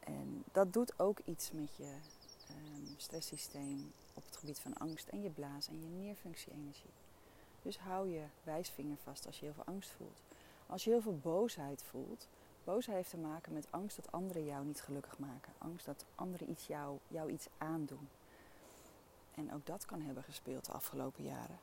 En 0.07 0.43
dat 0.51 0.73
doet 0.73 0.99
ook 0.99 1.19
iets 1.19 1.51
met 1.51 1.75
je 1.75 1.93
um, 2.49 2.93
stresssysteem 2.97 3.93
op 4.13 4.25
het 4.25 4.37
gebied 4.37 4.59
van 4.59 4.77
angst 4.77 5.07
en 5.07 5.21
je 5.21 5.29
blaas 5.29 5.67
en 5.67 5.81
je 5.81 5.87
neerfunctie-energie. 5.87 6.93
Dus 7.61 7.79
hou 7.79 8.09
je 8.09 8.23
wijsvinger 8.43 8.97
vast 8.97 9.25
als 9.25 9.39
je 9.39 9.45
heel 9.45 9.53
veel 9.53 9.73
angst 9.73 9.91
voelt. 9.91 10.21
Als 10.67 10.83
je 10.83 10.89
heel 10.89 11.01
veel 11.01 11.19
boosheid 11.21 11.83
voelt, 11.83 12.27
boosheid 12.63 12.97
heeft 12.97 13.09
te 13.09 13.17
maken 13.17 13.53
met 13.53 13.67
angst 13.69 13.95
dat 13.95 14.11
anderen 14.11 14.45
jou 14.45 14.65
niet 14.65 14.81
gelukkig 14.81 15.17
maken. 15.19 15.53
Angst 15.57 15.85
dat 15.85 16.05
anderen 16.15 16.49
iets 16.49 16.67
jou, 16.67 16.97
jou 17.07 17.31
iets 17.31 17.47
aandoen. 17.57 18.09
En 19.35 19.53
ook 19.53 19.65
dat 19.65 19.85
kan 19.85 20.01
hebben 20.01 20.23
gespeeld 20.23 20.65
de 20.65 20.71
afgelopen 20.71 21.23
jaren. 21.23 21.59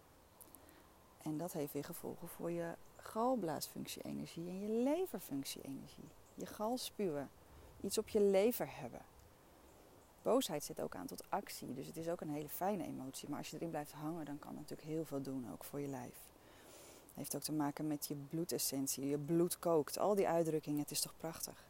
En 1.23 1.39
dat 1.39 1.53
heeft 1.53 1.73
weer 1.73 1.85
gevolgen 1.85 2.29
voor 2.29 2.51
je 2.51 2.75
galblaasfunctie-energie 2.97 4.49
en 4.49 4.61
je 4.61 4.69
leverfunctie-energie. 4.69 6.09
Je 6.35 6.47
gal 6.47 6.79
spuwen, 6.79 7.31
iets 7.85 7.99
op 7.99 8.09
je 8.09 8.21
lever 8.21 8.69
hebben. 8.71 9.01
Boosheid 10.23 10.65
zit 10.65 10.81
ook 10.81 10.95
aan 10.95 11.07
tot 11.07 11.31
actie, 11.31 11.75
dus 11.75 11.87
het 11.87 11.97
is 11.97 12.09
ook 12.09 12.21
een 12.21 12.31
hele 12.31 12.49
fijne 12.49 12.85
emotie. 12.85 13.29
Maar 13.29 13.39
als 13.39 13.51
je 13.51 13.57
erin 13.57 13.71
blijft 13.71 13.93
hangen, 13.93 14.25
dan 14.25 14.39
kan 14.39 14.51
het 14.51 14.61
natuurlijk 14.61 14.89
heel 14.89 15.05
veel 15.05 15.23
doen, 15.23 15.53
ook 15.53 15.65
voor 15.65 15.81
je 15.81 15.89
lijf. 15.89 16.19
Het 17.07 17.15
heeft 17.15 17.37
ook 17.37 17.43
te 17.43 17.53
maken 17.53 17.87
met 17.87 18.07
je 18.07 18.15
bloedessentie, 18.15 19.07
je 19.07 19.19
bloed 19.19 19.59
kookt, 19.59 19.99
al 19.99 20.15
die 20.15 20.29
uitdrukkingen, 20.29 20.81
het 20.81 20.91
is 20.91 21.01
toch 21.01 21.17
prachtig. 21.17 21.65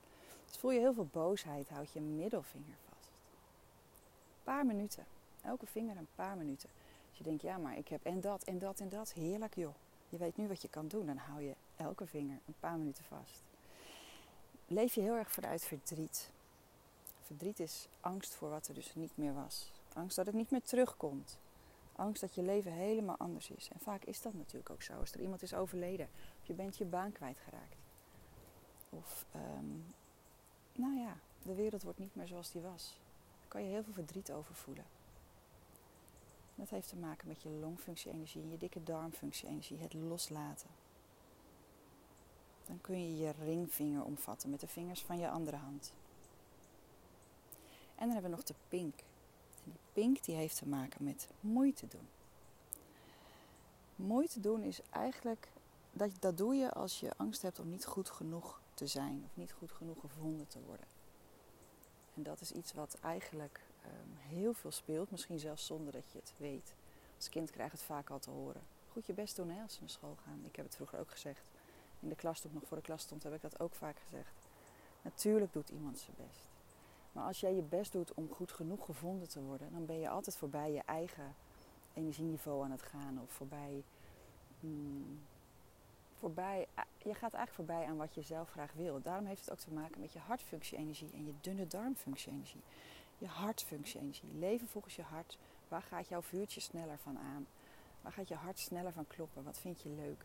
Dus 0.46 0.56
voel 0.56 0.70
je 0.70 0.78
heel 0.78 0.94
veel 0.94 1.08
boosheid, 1.12 1.68
houd 1.68 1.92
je 1.92 2.00
middelvinger 2.00 2.76
vast. 2.88 3.08
Een 3.08 4.44
paar 4.44 4.66
minuten, 4.66 5.04
elke 5.42 5.66
vinger 5.66 5.96
een 5.96 6.08
paar 6.14 6.36
minuten. 6.36 6.68
Als 7.08 7.18
je 7.18 7.24
denkt, 7.24 7.42
ja 7.42 7.58
maar 7.58 7.76
ik 7.78 7.88
heb 7.88 8.04
en 8.04 8.20
dat 8.20 8.44
en 8.44 8.58
dat 8.58 8.80
en 8.80 8.88
dat, 8.88 9.12
heerlijk 9.12 9.54
joh. 9.54 9.74
Je 10.08 10.16
weet 10.16 10.36
nu 10.36 10.48
wat 10.48 10.62
je 10.62 10.68
kan 10.68 10.88
doen, 10.88 11.06
dan 11.06 11.16
hou 11.16 11.42
je 11.42 11.54
elke 11.76 12.06
vinger 12.06 12.38
een 12.46 12.54
paar 12.60 12.76
minuten 12.76 13.04
vast. 13.04 13.53
Leef 14.74 14.94
je 14.94 15.00
heel 15.00 15.16
erg 15.16 15.32
vanuit 15.32 15.64
verdriet. 15.64 16.30
Verdriet 17.22 17.60
is 17.60 17.88
angst 18.00 18.34
voor 18.34 18.50
wat 18.50 18.68
er 18.68 18.74
dus 18.74 18.94
niet 18.94 19.16
meer 19.16 19.34
was. 19.34 19.72
Angst 19.92 20.16
dat 20.16 20.26
het 20.26 20.34
niet 20.34 20.50
meer 20.50 20.62
terugkomt. 20.62 21.38
Angst 21.92 22.20
dat 22.20 22.34
je 22.34 22.42
leven 22.42 22.72
helemaal 22.72 23.16
anders 23.16 23.50
is. 23.50 23.68
En 23.72 23.80
vaak 23.80 24.04
is 24.04 24.22
dat 24.22 24.34
natuurlijk 24.34 24.70
ook 24.70 24.82
zo. 24.82 24.92
Als 24.92 25.12
er 25.12 25.20
iemand 25.20 25.42
is 25.42 25.54
overleden, 25.54 26.08
of 26.40 26.46
je 26.46 26.52
bent 26.52 26.76
je 26.76 26.84
baan 26.84 27.12
kwijtgeraakt. 27.12 27.76
Of, 28.90 29.26
um, 29.34 29.94
nou 30.72 30.98
ja, 30.98 31.16
de 31.42 31.54
wereld 31.54 31.82
wordt 31.82 31.98
niet 31.98 32.14
meer 32.14 32.26
zoals 32.26 32.50
die 32.50 32.62
was. 32.62 32.98
Daar 33.38 33.48
kan 33.48 33.62
je 33.62 33.68
heel 33.68 33.82
veel 33.82 33.92
verdriet 33.92 34.32
over 34.32 34.54
voelen. 34.54 34.86
Dat 36.54 36.70
heeft 36.70 36.88
te 36.88 36.96
maken 36.96 37.28
met 37.28 37.42
je 37.42 37.48
longfunctie-energie 37.48 38.42
en 38.42 38.50
je 38.50 38.58
dikke 38.58 38.82
darmfunctie-energie, 38.82 39.78
het 39.78 39.94
loslaten. 39.94 40.68
Dan 42.66 42.80
kun 42.80 43.02
je 43.02 43.16
je 43.16 43.32
ringvinger 43.44 44.04
omvatten 44.04 44.50
met 44.50 44.60
de 44.60 44.66
vingers 44.66 45.02
van 45.02 45.18
je 45.18 45.30
andere 45.30 45.56
hand. 45.56 45.92
En 47.94 48.04
dan 48.06 48.10
hebben 48.10 48.30
we 48.30 48.36
nog 48.36 48.46
de 48.46 48.54
pink. 48.68 48.98
En 49.64 49.70
die 49.70 49.80
pink 49.92 50.24
die 50.24 50.34
heeft 50.34 50.56
te 50.56 50.68
maken 50.68 51.04
met 51.04 51.28
moeite 51.40 51.88
doen. 51.88 52.08
Moeite 53.96 54.40
doen 54.40 54.62
is 54.62 54.80
eigenlijk, 54.90 55.48
dat, 55.92 56.10
dat 56.20 56.36
doe 56.36 56.54
je 56.54 56.72
als 56.72 57.00
je 57.00 57.16
angst 57.16 57.42
hebt 57.42 57.58
om 57.58 57.70
niet 57.70 57.86
goed 57.86 58.10
genoeg 58.10 58.60
te 58.74 58.86
zijn 58.86 59.22
of 59.24 59.36
niet 59.36 59.52
goed 59.52 59.72
genoeg 59.72 60.00
gevonden 60.00 60.48
te 60.48 60.60
worden. 60.66 60.86
En 62.14 62.22
dat 62.22 62.40
is 62.40 62.52
iets 62.52 62.72
wat 62.72 62.96
eigenlijk 63.00 63.60
um, 63.86 64.16
heel 64.16 64.54
veel 64.54 64.70
speelt, 64.70 65.10
misschien 65.10 65.38
zelfs 65.38 65.66
zonder 65.66 65.92
dat 65.92 66.12
je 66.12 66.18
het 66.18 66.32
weet. 66.36 66.74
Als 67.16 67.28
kind 67.28 67.50
krijg 67.50 67.70
je 67.70 67.76
het 67.76 67.86
vaak 67.86 68.10
al 68.10 68.18
te 68.18 68.30
horen. 68.30 68.62
Goed 68.92 69.06
je 69.06 69.12
best 69.12 69.36
doen 69.36 69.50
hè, 69.50 69.62
als 69.62 69.74
ze 69.74 69.80
naar 69.80 69.88
school 69.88 70.16
gaan. 70.24 70.44
Ik 70.44 70.56
heb 70.56 70.64
het 70.64 70.74
vroeger 70.74 70.98
ook 70.98 71.10
gezegd. 71.10 71.50
In 72.04 72.10
de 72.10 72.16
klas, 72.16 72.40
toen 72.40 72.50
nog 72.54 72.66
voor 72.66 72.76
de 72.76 72.82
klas 72.82 73.02
stond, 73.02 73.22
heb 73.22 73.34
ik 73.34 73.40
dat 73.40 73.60
ook 73.60 73.74
vaak 73.74 73.96
gezegd. 73.98 74.48
Natuurlijk 75.02 75.52
doet 75.52 75.68
iemand 75.68 75.98
zijn 75.98 76.16
best. 76.28 76.46
Maar 77.12 77.24
als 77.24 77.40
jij 77.40 77.54
je 77.54 77.62
best 77.62 77.92
doet 77.92 78.14
om 78.14 78.28
goed 78.32 78.52
genoeg 78.52 78.84
gevonden 78.84 79.28
te 79.28 79.40
worden, 79.40 79.72
dan 79.72 79.86
ben 79.86 79.98
je 79.98 80.08
altijd 80.08 80.36
voorbij 80.36 80.72
je 80.72 80.82
eigen 80.86 81.34
energieniveau 81.94 82.64
aan 82.64 82.70
het 82.70 82.82
gaan. 82.82 83.20
Of 83.22 83.32
voorbij. 83.32 83.82
Hmm, 84.60 85.20
voorbij 86.18 86.66
je 87.04 87.14
gaat 87.14 87.34
eigenlijk 87.34 87.50
voorbij 87.50 87.86
aan 87.86 87.96
wat 87.96 88.14
je 88.14 88.22
zelf 88.22 88.50
graag 88.50 88.72
wil. 88.72 89.02
Daarom 89.02 89.26
heeft 89.26 89.40
het 89.40 89.50
ook 89.50 89.58
te 89.58 89.72
maken 89.72 90.00
met 90.00 90.12
je 90.12 90.18
hartfunctie-energie 90.18 91.10
en 91.12 91.26
je 91.26 91.34
dunne 91.40 91.66
darmfunctie-energie. 91.66 92.62
Je 93.18 93.26
hartfunctie-energie. 93.26 94.28
Leven 94.38 94.68
volgens 94.68 94.96
je 94.96 95.02
hart. 95.02 95.38
Waar 95.68 95.82
gaat 95.82 96.08
jouw 96.08 96.22
vuurtje 96.22 96.60
sneller 96.60 96.98
van 96.98 97.18
aan? 97.18 97.46
Waar 98.00 98.12
gaat 98.12 98.28
je 98.28 98.34
hart 98.34 98.58
sneller 98.58 98.92
van 98.92 99.06
kloppen? 99.06 99.44
Wat 99.44 99.58
vind 99.58 99.82
je 99.82 99.88
leuk? 99.88 100.24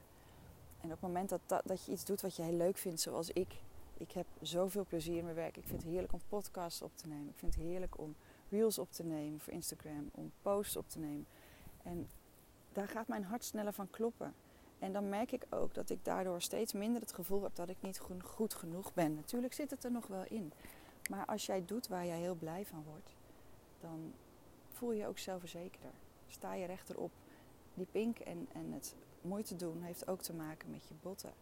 En 0.82 0.86
op 0.86 0.92
het 0.92 1.02
moment 1.02 1.30
dat, 1.30 1.42
dat, 1.46 1.62
dat 1.66 1.86
je 1.86 1.92
iets 1.92 2.06
doet 2.06 2.22
wat 2.22 2.36
je 2.36 2.42
heel 2.42 2.58
leuk 2.58 2.78
vindt, 2.78 3.02
zoals 3.02 3.30
ik, 3.30 3.56
ik 3.98 4.12
heb 4.12 4.26
zoveel 4.42 4.86
plezier 4.86 5.18
in 5.18 5.24
mijn 5.24 5.36
werk. 5.36 5.58
Ik 5.58 5.68
vind 5.68 5.82
het 5.82 5.92
heerlijk 5.92 6.14
om 6.14 6.22
podcasts 6.30 6.82
op 6.82 6.92
te 6.96 7.08
nemen. 7.08 7.30
Ik 7.30 7.38
vind 7.38 7.56
het 7.56 7.64
heerlijk 7.64 7.98
om 7.98 8.16
reels 8.50 8.80
op 8.80 8.92
te 8.92 9.04
nemen 9.04 9.40
voor 9.40 9.54
Instagram, 9.54 10.10
om 10.12 10.32
posts 10.42 10.76
op 10.76 10.90
te 10.90 11.00
nemen. 11.00 11.26
En 11.84 12.08
daar 12.74 12.88
gaat 12.88 13.08
mijn 13.08 13.24
hart 13.24 13.44
sneller 13.44 13.74
van 13.74 13.90
kloppen. 13.90 14.34
En 14.80 14.94
dan 14.94 15.10
merk 15.10 15.32
ik 15.32 15.46
ook 15.50 15.74
dat 15.74 15.90
ik 15.90 16.06
daardoor 16.06 16.42
steeds 16.42 16.74
minder 16.74 17.02
het 17.02 17.14
gevoel 17.14 17.44
heb 17.44 17.56
dat 17.56 17.70
ik 17.70 17.78
niet 17.80 18.02
goed 18.24 18.54
genoeg 18.54 18.94
ben. 18.94 19.16
Natuurlijk 19.16 19.54
zit 19.54 19.70
het 19.70 19.84
er 19.84 19.92
nog 19.92 20.08
wel 20.08 20.24
in. 20.28 20.52
Maar 21.10 21.26
als 21.26 21.46
jij 21.46 21.66
doet 21.66 21.88
waar 21.88 22.06
jij 22.06 22.20
heel 22.20 22.36
blij 22.36 22.66
van 22.66 22.84
wordt, 22.84 23.16
dan 23.80 24.14
voel 24.74 24.92
je 24.92 25.00
je 25.00 25.08
ook 25.08 25.18
zelfverzekerder. 25.18 25.92
Sta 26.28 26.54
je 26.54 26.66
rechterop. 26.66 27.12
Die 27.80 27.88
pink 27.92 28.20
en, 28.20 28.48
en 28.54 28.72
het 28.72 28.96
moeite 29.22 29.56
doen 29.56 29.82
heeft 29.82 30.08
ook 30.08 30.22
te 30.22 30.34
maken 30.34 30.70
met 30.70 30.88
je 30.88 30.94
botten 31.02 31.34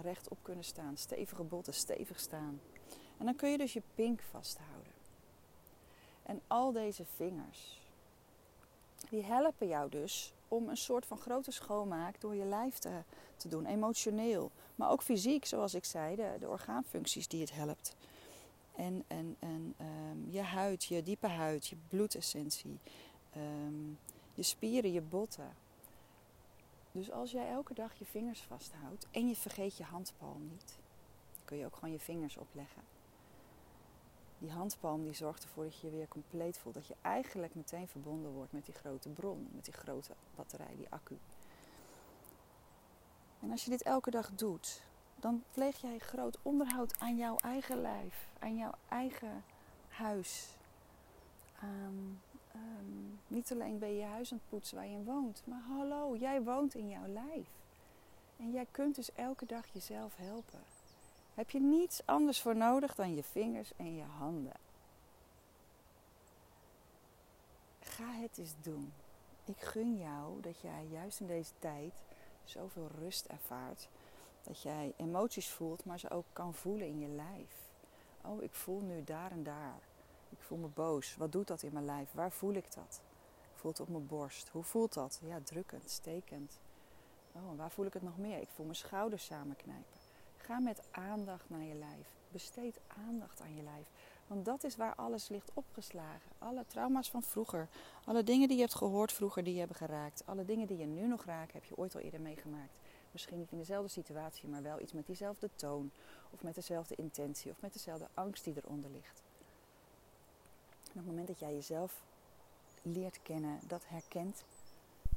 rechtop 0.00 0.38
kunnen 0.42 0.64
staan, 0.64 0.96
stevige 0.96 1.42
botten, 1.42 1.74
stevig 1.74 2.20
staan. 2.20 2.60
En 3.18 3.24
dan 3.24 3.36
kun 3.36 3.50
je 3.50 3.58
dus 3.58 3.72
je 3.72 3.82
pink 3.94 4.22
vasthouden. 4.30 4.92
En 6.22 6.40
al 6.46 6.72
deze 6.72 7.04
vingers, 7.04 7.80
die 9.10 9.22
helpen 9.22 9.68
jou 9.68 9.90
dus 9.90 10.32
om 10.48 10.68
een 10.68 10.76
soort 10.76 11.06
van 11.06 11.18
grote 11.18 11.50
schoonmaak 11.50 12.20
door 12.20 12.34
je 12.34 12.44
lijf 12.44 12.78
te, 12.78 13.02
te 13.36 13.48
doen, 13.48 13.66
emotioneel. 13.66 14.50
Maar 14.74 14.90
ook 14.90 15.02
fysiek, 15.02 15.44
zoals 15.44 15.74
ik 15.74 15.84
zei, 15.84 16.16
de, 16.16 16.36
de 16.40 16.48
orgaanfuncties 16.48 17.28
die 17.28 17.40
het 17.40 17.52
helpt. 17.52 17.96
En, 18.74 19.04
en, 19.06 19.36
en 19.38 19.74
um, 19.80 20.26
je 20.30 20.40
huid, 20.40 20.84
je 20.84 21.02
diepe 21.02 21.26
huid, 21.26 21.66
je 21.66 21.76
bloedessentie, 21.88 22.78
um, 23.36 23.98
je 24.34 24.42
spieren, 24.42 24.92
je 24.92 25.00
botten. 25.00 25.56
Dus 26.96 27.10
als 27.10 27.30
jij 27.30 27.50
elke 27.50 27.74
dag 27.74 27.94
je 27.94 28.04
vingers 28.04 28.42
vasthoudt 28.42 29.06
en 29.10 29.28
je 29.28 29.36
vergeet 29.36 29.76
je 29.76 29.84
handpalm 29.84 30.48
niet, 30.48 30.78
kun 31.44 31.56
je 31.56 31.64
ook 31.66 31.74
gewoon 31.74 31.92
je 31.92 32.00
vingers 32.00 32.36
opleggen. 32.36 32.82
Die 34.38 34.50
handpalm 34.50 35.02
die 35.02 35.12
zorgt 35.12 35.42
ervoor 35.42 35.64
dat 35.64 35.80
je 35.80 35.86
je 35.86 35.96
weer 35.96 36.08
compleet 36.08 36.58
voelt. 36.58 36.74
Dat 36.74 36.86
je 36.86 36.96
eigenlijk 37.00 37.54
meteen 37.54 37.88
verbonden 37.88 38.30
wordt 38.30 38.52
met 38.52 38.64
die 38.64 38.74
grote 38.74 39.08
bron, 39.08 39.48
met 39.52 39.64
die 39.64 39.74
grote 39.74 40.12
batterij, 40.34 40.76
die 40.76 40.86
accu. 40.90 41.18
En 43.40 43.50
als 43.50 43.64
je 43.64 43.70
dit 43.70 43.82
elke 43.82 44.10
dag 44.10 44.30
doet, 44.34 44.82
dan 45.20 45.44
pleeg 45.50 45.80
jij 45.80 45.98
groot 45.98 46.38
onderhoud 46.42 46.98
aan 46.98 47.16
jouw 47.16 47.36
eigen 47.36 47.80
lijf, 47.80 48.28
aan 48.38 48.56
jouw 48.56 48.72
eigen 48.88 49.44
huis, 49.88 50.56
aan 51.60 52.20
Ehm, 52.56 53.16
niet 53.26 53.52
alleen 53.52 53.78
ben 53.78 53.96
je 53.96 54.04
huis 54.04 54.32
aan 54.32 54.38
het 54.38 54.48
poetsen 54.48 54.76
waar 54.76 54.86
je 54.86 54.92
in 54.92 55.04
woont, 55.04 55.42
maar 55.44 55.62
hallo, 55.68 56.16
jij 56.16 56.42
woont 56.42 56.74
in 56.74 56.88
jouw 56.88 57.06
lijf. 57.06 57.48
En 58.36 58.52
jij 58.52 58.66
kunt 58.70 58.94
dus 58.94 59.12
elke 59.14 59.46
dag 59.46 59.66
jezelf 59.72 60.16
helpen. 60.16 60.60
Heb 61.34 61.50
je 61.50 61.60
niets 61.60 62.00
anders 62.04 62.40
voor 62.40 62.56
nodig 62.56 62.94
dan 62.94 63.14
je 63.14 63.22
vingers 63.22 63.72
en 63.76 63.96
je 63.96 64.02
handen. 64.02 64.52
Ga 67.80 68.12
het 68.12 68.38
eens 68.38 68.54
doen. 68.62 68.92
Ik 69.44 69.60
gun 69.60 69.98
jou 69.98 70.40
dat 70.40 70.60
jij 70.60 70.86
juist 70.90 71.20
in 71.20 71.26
deze 71.26 71.52
tijd 71.58 71.92
zoveel 72.44 72.88
rust 72.98 73.26
ervaart. 73.26 73.88
Dat 74.42 74.62
jij 74.62 74.92
emoties 74.96 75.48
voelt, 75.48 75.84
maar 75.84 75.98
ze 75.98 76.10
ook 76.10 76.24
kan 76.32 76.54
voelen 76.54 76.86
in 76.86 77.00
je 77.00 77.08
lijf. 77.08 77.50
Oh, 78.20 78.42
ik 78.42 78.52
voel 78.52 78.80
nu 78.80 79.04
daar 79.04 79.30
en 79.30 79.42
daar. 79.42 79.80
Ik 80.28 80.38
voel 80.42 80.58
me 80.58 80.66
boos. 80.66 81.16
Wat 81.16 81.32
doet 81.32 81.46
dat 81.46 81.62
in 81.62 81.72
mijn 81.72 81.84
lijf? 81.84 82.12
Waar 82.12 82.32
voel 82.32 82.54
ik 82.54 82.74
dat? 82.74 83.00
Ik 83.52 83.58
voel 83.58 83.70
het 83.70 83.80
op 83.80 83.88
mijn 83.88 84.06
borst. 84.06 84.48
Hoe 84.48 84.62
voelt 84.62 84.94
dat? 84.94 85.20
Ja, 85.22 85.40
drukkend, 85.44 85.90
stekend. 85.90 86.58
Oh, 87.32 87.56
waar 87.56 87.70
voel 87.70 87.86
ik 87.86 87.92
het 87.92 88.02
nog 88.02 88.18
meer? 88.18 88.40
Ik 88.40 88.48
voel 88.54 88.64
mijn 88.64 88.76
schouders 88.76 89.24
samenknijpen. 89.24 89.96
Ga 90.36 90.58
met 90.58 90.82
aandacht 90.90 91.50
naar 91.50 91.62
je 91.62 91.74
lijf. 91.74 92.06
Besteed 92.28 92.80
aandacht 93.08 93.40
aan 93.40 93.56
je 93.56 93.62
lijf. 93.62 93.86
Want 94.26 94.44
dat 94.44 94.64
is 94.64 94.76
waar 94.76 94.94
alles 94.94 95.28
ligt 95.28 95.50
opgeslagen. 95.54 96.30
Alle 96.38 96.64
trauma's 96.66 97.10
van 97.10 97.22
vroeger. 97.22 97.68
Alle 98.04 98.22
dingen 98.22 98.48
die 98.48 98.56
je 98.56 98.62
hebt 98.62 98.74
gehoord 98.74 99.12
vroeger 99.12 99.44
die 99.44 99.52
je 99.52 99.58
hebben 99.58 99.76
geraakt. 99.76 100.22
Alle 100.26 100.44
dingen 100.44 100.66
die 100.66 100.76
je 100.76 100.86
nu 100.86 101.06
nog 101.06 101.24
raakt, 101.24 101.52
heb 101.52 101.64
je 101.64 101.76
ooit 101.76 101.94
al 101.94 102.00
eerder 102.00 102.20
meegemaakt. 102.20 102.78
Misschien 103.10 103.38
niet 103.38 103.52
in 103.52 103.58
dezelfde 103.58 103.88
situatie, 103.90 104.48
maar 104.48 104.62
wel 104.62 104.80
iets 104.80 104.92
met 104.92 105.06
diezelfde 105.06 105.50
toon. 105.56 105.90
Of 106.30 106.42
met 106.42 106.54
dezelfde 106.54 106.94
intentie. 106.94 107.50
Of 107.50 107.60
met 107.60 107.72
dezelfde 107.72 108.08
angst 108.14 108.44
die 108.44 108.54
eronder 108.56 108.90
ligt. 108.90 109.22
Op 110.96 111.02
het 111.02 111.10
moment 111.10 111.26
dat 111.26 111.38
jij 111.38 111.54
jezelf 111.54 112.02
leert 112.82 113.22
kennen, 113.22 113.60
dat 113.66 113.82
herkent, 113.86 114.44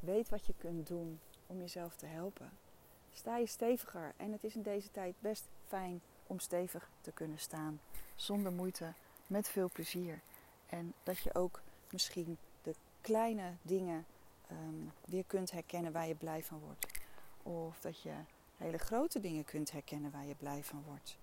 weet 0.02 0.30
wat 0.30 0.46
je 0.46 0.54
kunt 0.58 0.88
doen 0.88 1.20
om 1.48 1.60
jezelf 1.60 1.96
te 1.96 2.06
helpen, 2.06 2.50
sta 3.14 3.38
je 3.38 3.46
steviger. 3.46 4.14
En 4.18 4.32
het 4.32 4.44
is 4.44 4.56
in 4.56 4.62
deze 4.62 4.92
tijd 4.92 5.16
best 5.20 5.44
fijn 5.68 6.02
om 6.28 6.40
stevig 6.40 6.90
te 7.02 7.12
kunnen 7.12 7.40
staan. 7.40 7.80
Zonder 8.16 8.52
moeite, 8.52 8.94
met 9.28 9.50
veel 9.50 9.70
plezier. 9.74 10.22
En 10.66 10.94
dat 11.04 11.18
je 11.18 11.36
ook 11.36 11.62
misschien 11.90 12.38
de 12.62 12.76
kleine 13.02 13.54
dingen 13.62 14.06
um, 14.52 14.92
weer 15.06 15.24
kunt 15.28 15.52
herkennen 15.52 15.92
waar 15.92 16.08
je 16.08 16.16
blij 16.16 16.44
van 16.44 16.60
wordt. 16.60 16.88
Of 17.44 17.80
dat 17.80 18.02
je 18.02 18.14
hele 18.58 18.78
grote 18.78 19.20
dingen 19.20 19.46
kunt 19.46 19.72
herkennen 19.72 20.12
waar 20.12 20.26
je 20.26 20.36
blij 20.36 20.64
van 20.64 20.84
wordt. 20.88 21.18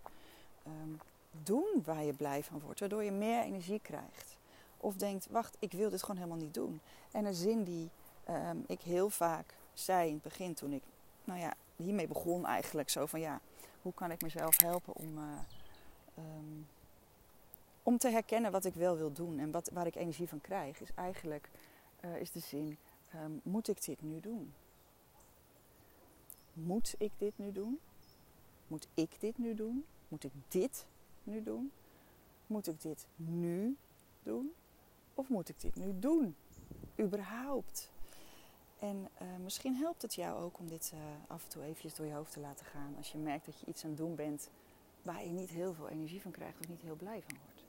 Um, 0.67 1.01
doen 1.43 1.83
waar 1.85 2.05
je 2.05 2.13
blij 2.13 2.45
van 2.45 2.61
wordt, 2.61 2.81
waardoor 2.81 3.05
je 3.05 3.13
meer 3.13 3.43
energie 3.43 3.81
krijgt. 3.81 4.36
Of 4.76 4.97
denkt, 4.97 5.26
wacht, 5.30 5.56
ik 5.59 5.73
wil 5.73 5.90
dit 5.90 6.00
gewoon 6.00 6.16
helemaal 6.16 6.38
niet 6.38 6.54
doen. 6.54 6.80
En 7.12 7.25
een 7.25 7.35
zin 7.35 7.64
die 7.64 7.90
um, 8.28 8.64
ik 8.66 8.80
heel 8.80 9.11
vaak 9.11 9.54
zei 9.75 10.09
in 10.09 10.14
het 10.14 10.23
begin 10.23 10.54
toen 10.54 10.73
ik, 10.73 10.83
nou 11.25 11.40
ja, 11.40 11.54
hiermee 11.76 12.06
begon 12.06 12.47
eigenlijk 12.47 12.88
zo 12.88 13.06
van 13.06 13.21
ja, 13.21 13.40
hoe 13.83 13.95
kan 13.95 14.11
ik 14.11 14.23
mezelf 14.23 14.61
helpen 14.61 14.95
om, 14.95 15.18
uh, 15.18 15.25
um, 16.18 16.66
om 17.83 17.99
te 17.99 18.09
herkennen 18.09 18.52
wat 18.52 18.64
ik 18.64 18.75
wel 18.75 18.97
wil 18.97 19.12
doen 19.12 19.38
en 19.38 19.50
wat, 19.50 19.71
waar 19.73 19.87
ik 19.87 19.97
energie 19.97 20.28
van 20.28 20.40
krijg, 20.40 20.80
is 20.80 20.90
eigenlijk 20.95 21.50
uh, 22.04 22.21
is 22.21 22.30
de 22.30 22.40
zin, 22.40 22.78
um, 23.14 23.40
moet 23.42 23.68
ik 23.68 23.85
dit 23.85 24.02
nu 24.02 24.21
doen? 24.21 24.54
Moet 26.52 26.95
ik 26.99 27.12
dit 27.18 27.38
nu 27.38 27.52
doen? 27.52 27.80
Moet 28.66 28.88
ik 28.95 29.21
dit 29.21 29.38
nu 29.38 29.54
doen? 29.54 29.85
Moet 30.09 30.25
ik 30.25 30.33
dit 30.49 30.87
nu 31.23 31.42
doen? 31.42 31.73
Moet 32.47 32.66
ik 32.66 32.83
dit 32.83 33.06
nu 33.16 33.76
doen? 34.23 34.52
Of 35.17 35.29
moet 35.29 35.49
ik 35.49 35.61
dit 35.61 35.75
nu 35.75 35.99
doen? 35.99 36.37
Überhaupt. 37.01 37.93
En 38.79 39.09
uh, 39.23 39.29
misschien 39.43 39.75
helpt 39.75 40.03
het 40.03 40.15
jou 40.15 40.43
ook 40.43 40.59
om 40.59 40.69
dit 40.69 40.93
uh, 40.95 41.01
af 41.27 41.45
en 41.45 41.51
toe 41.51 41.63
eventjes 41.63 41.95
door 41.95 42.07
je 42.07 42.13
hoofd 42.13 42.33
te 42.33 42.41
laten 42.41 42.67
gaan. 42.67 42.95
Als 42.97 43.13
je 43.13 43.19
merkt 43.19 43.47
dat 43.47 43.61
je 43.61 43.67
iets 43.67 43.85
aan 43.85 43.91
het 43.91 43.99
doen 43.99 44.15
bent 44.15 44.51
waar 45.03 45.25
je 45.25 45.31
niet 45.31 45.51
heel 45.51 45.75
veel 45.75 45.89
energie 45.89 46.23
van 46.23 46.31
krijgt 46.31 46.61
of 46.61 46.69
niet 46.69 46.83
heel 46.83 46.97
blij 46.97 47.23
van 47.23 47.37
wordt. 47.45 47.65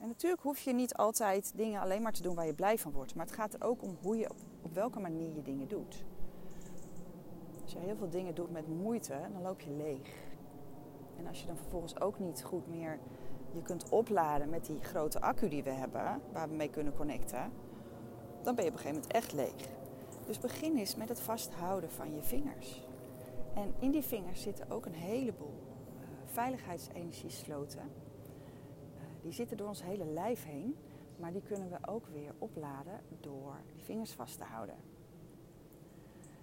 En 0.00 0.08
natuurlijk 0.08 0.42
hoef 0.42 0.60
je 0.60 0.72
niet 0.72 0.94
altijd 0.94 1.52
dingen 1.56 1.80
alleen 1.80 2.02
maar 2.02 2.12
te 2.12 2.22
doen 2.22 2.34
waar 2.34 2.46
je 2.46 2.54
blij 2.54 2.78
van 2.78 2.92
wordt. 2.92 3.14
Maar 3.14 3.26
het 3.26 3.34
gaat 3.34 3.54
er 3.54 3.62
ook 3.62 3.82
om 3.82 3.96
hoe 4.02 4.16
je 4.16 4.30
op, 4.30 4.36
op 4.62 4.74
welke 4.74 5.00
manier 5.00 5.34
je 5.34 5.42
dingen 5.42 5.68
doet. 5.68 6.04
Als 7.62 7.72
je 7.72 7.78
heel 7.78 7.96
veel 7.96 8.10
dingen 8.10 8.34
doet 8.34 8.50
met 8.50 8.68
moeite, 8.68 9.28
dan 9.32 9.42
loop 9.42 9.60
je 9.60 9.70
leeg. 9.70 10.14
En 11.18 11.26
als 11.26 11.40
je 11.40 11.46
dan 11.46 11.56
vervolgens 11.56 12.00
ook 12.00 12.18
niet 12.18 12.42
goed 12.44 12.68
meer 12.68 12.98
je 13.54 13.62
kunt 13.62 13.88
opladen 13.88 14.50
met 14.50 14.66
die 14.66 14.82
grote 14.82 15.20
accu 15.20 15.48
die 15.48 15.62
we 15.62 15.70
hebben, 15.70 16.20
waar 16.32 16.48
we 16.48 16.54
mee 16.54 16.70
kunnen 16.70 16.94
connecten, 16.94 17.52
dan 18.42 18.54
ben 18.54 18.64
je 18.64 18.70
op 18.70 18.76
een 18.76 18.82
gegeven 18.82 19.02
moment 19.02 19.12
echt 19.12 19.32
leeg. 19.32 19.68
Dus 20.26 20.38
begin 20.38 20.76
eens 20.76 20.96
met 20.96 21.08
het 21.08 21.20
vasthouden 21.20 21.90
van 21.90 22.14
je 22.14 22.22
vingers. 22.22 22.86
En 23.54 23.74
in 23.78 23.90
die 23.90 24.02
vingers 24.02 24.42
zitten 24.42 24.70
ook 24.70 24.86
een 24.86 24.94
heleboel 24.94 25.62
uh, 25.98 26.06
veiligheidsenergiesloten. 26.24 27.80
Uh, 27.80 29.00
die 29.22 29.32
zitten 29.32 29.56
door 29.56 29.68
ons 29.68 29.82
hele 29.82 30.04
lijf 30.04 30.44
heen, 30.44 30.76
maar 31.16 31.32
die 31.32 31.42
kunnen 31.42 31.70
we 31.70 31.78
ook 31.88 32.06
weer 32.06 32.34
opladen 32.38 33.00
door 33.20 33.56
die 33.72 33.82
vingers 33.82 34.12
vast 34.12 34.38
te 34.38 34.44
houden. 34.44 34.76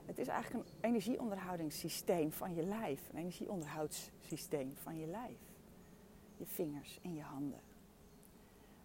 Het 0.06 0.20
is 0.20 0.28
eigenlijk 0.28 0.66
een 0.68 0.76
energieonderhoudingssysteem 0.82 2.32
van 2.32 2.56
je 2.56 2.64
lijf, 2.64 3.10
een 3.10 3.18
energieonderhoudssysteem 3.18 4.74
van 4.76 4.98
je 5.00 5.08
lijf. 5.08 5.51
Je 6.42 6.48
vingers 6.48 7.00
en 7.02 7.16
je 7.16 7.22
handen. 7.22 7.60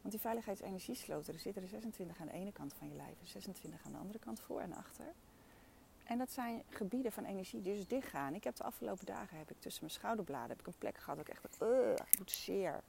Want 0.01 0.11
die 0.11 0.21
veiligheidsenergiesloten, 0.21 1.35
er 1.35 1.41
zitten 1.41 1.63
er 1.63 1.69
26 1.69 2.21
aan 2.21 2.27
de 2.27 2.33
ene 2.33 2.53
kant 2.53 2.75
van 2.75 2.89
je 2.89 2.95
lijf 2.95 3.21
en 3.21 3.27
26 3.27 3.85
aan 3.85 3.93
de 3.93 3.99
andere 3.99 4.19
kant 4.19 4.41
voor 4.41 4.61
en 4.61 4.73
achter. 4.73 5.13
En 6.05 6.19
dat 6.19 6.33
zijn 6.33 6.63
gebieden 6.69 7.13
van 7.13 7.25
energie 7.25 7.63
die 7.63 7.75
dus 7.75 7.87
dichtgaan. 7.87 8.35
Ik 8.35 8.45
heb 8.45 8.57
de 8.57 8.65
afgelopen 8.65 9.07
dagen 9.07 9.39
heb 9.39 9.51
ik 9.51 9.61
tussen 9.61 9.85
mijn 9.85 9.95
schouderbladen 9.95 10.49
heb 10.49 10.61
ik 10.61 10.67
een 10.67 10.79
plek 10.79 10.99
gehad 10.99 11.17
dat 11.17 11.29
ik 11.29 11.35
echt 11.35 11.59
doet 12.19 12.31
zeer. 12.31 12.83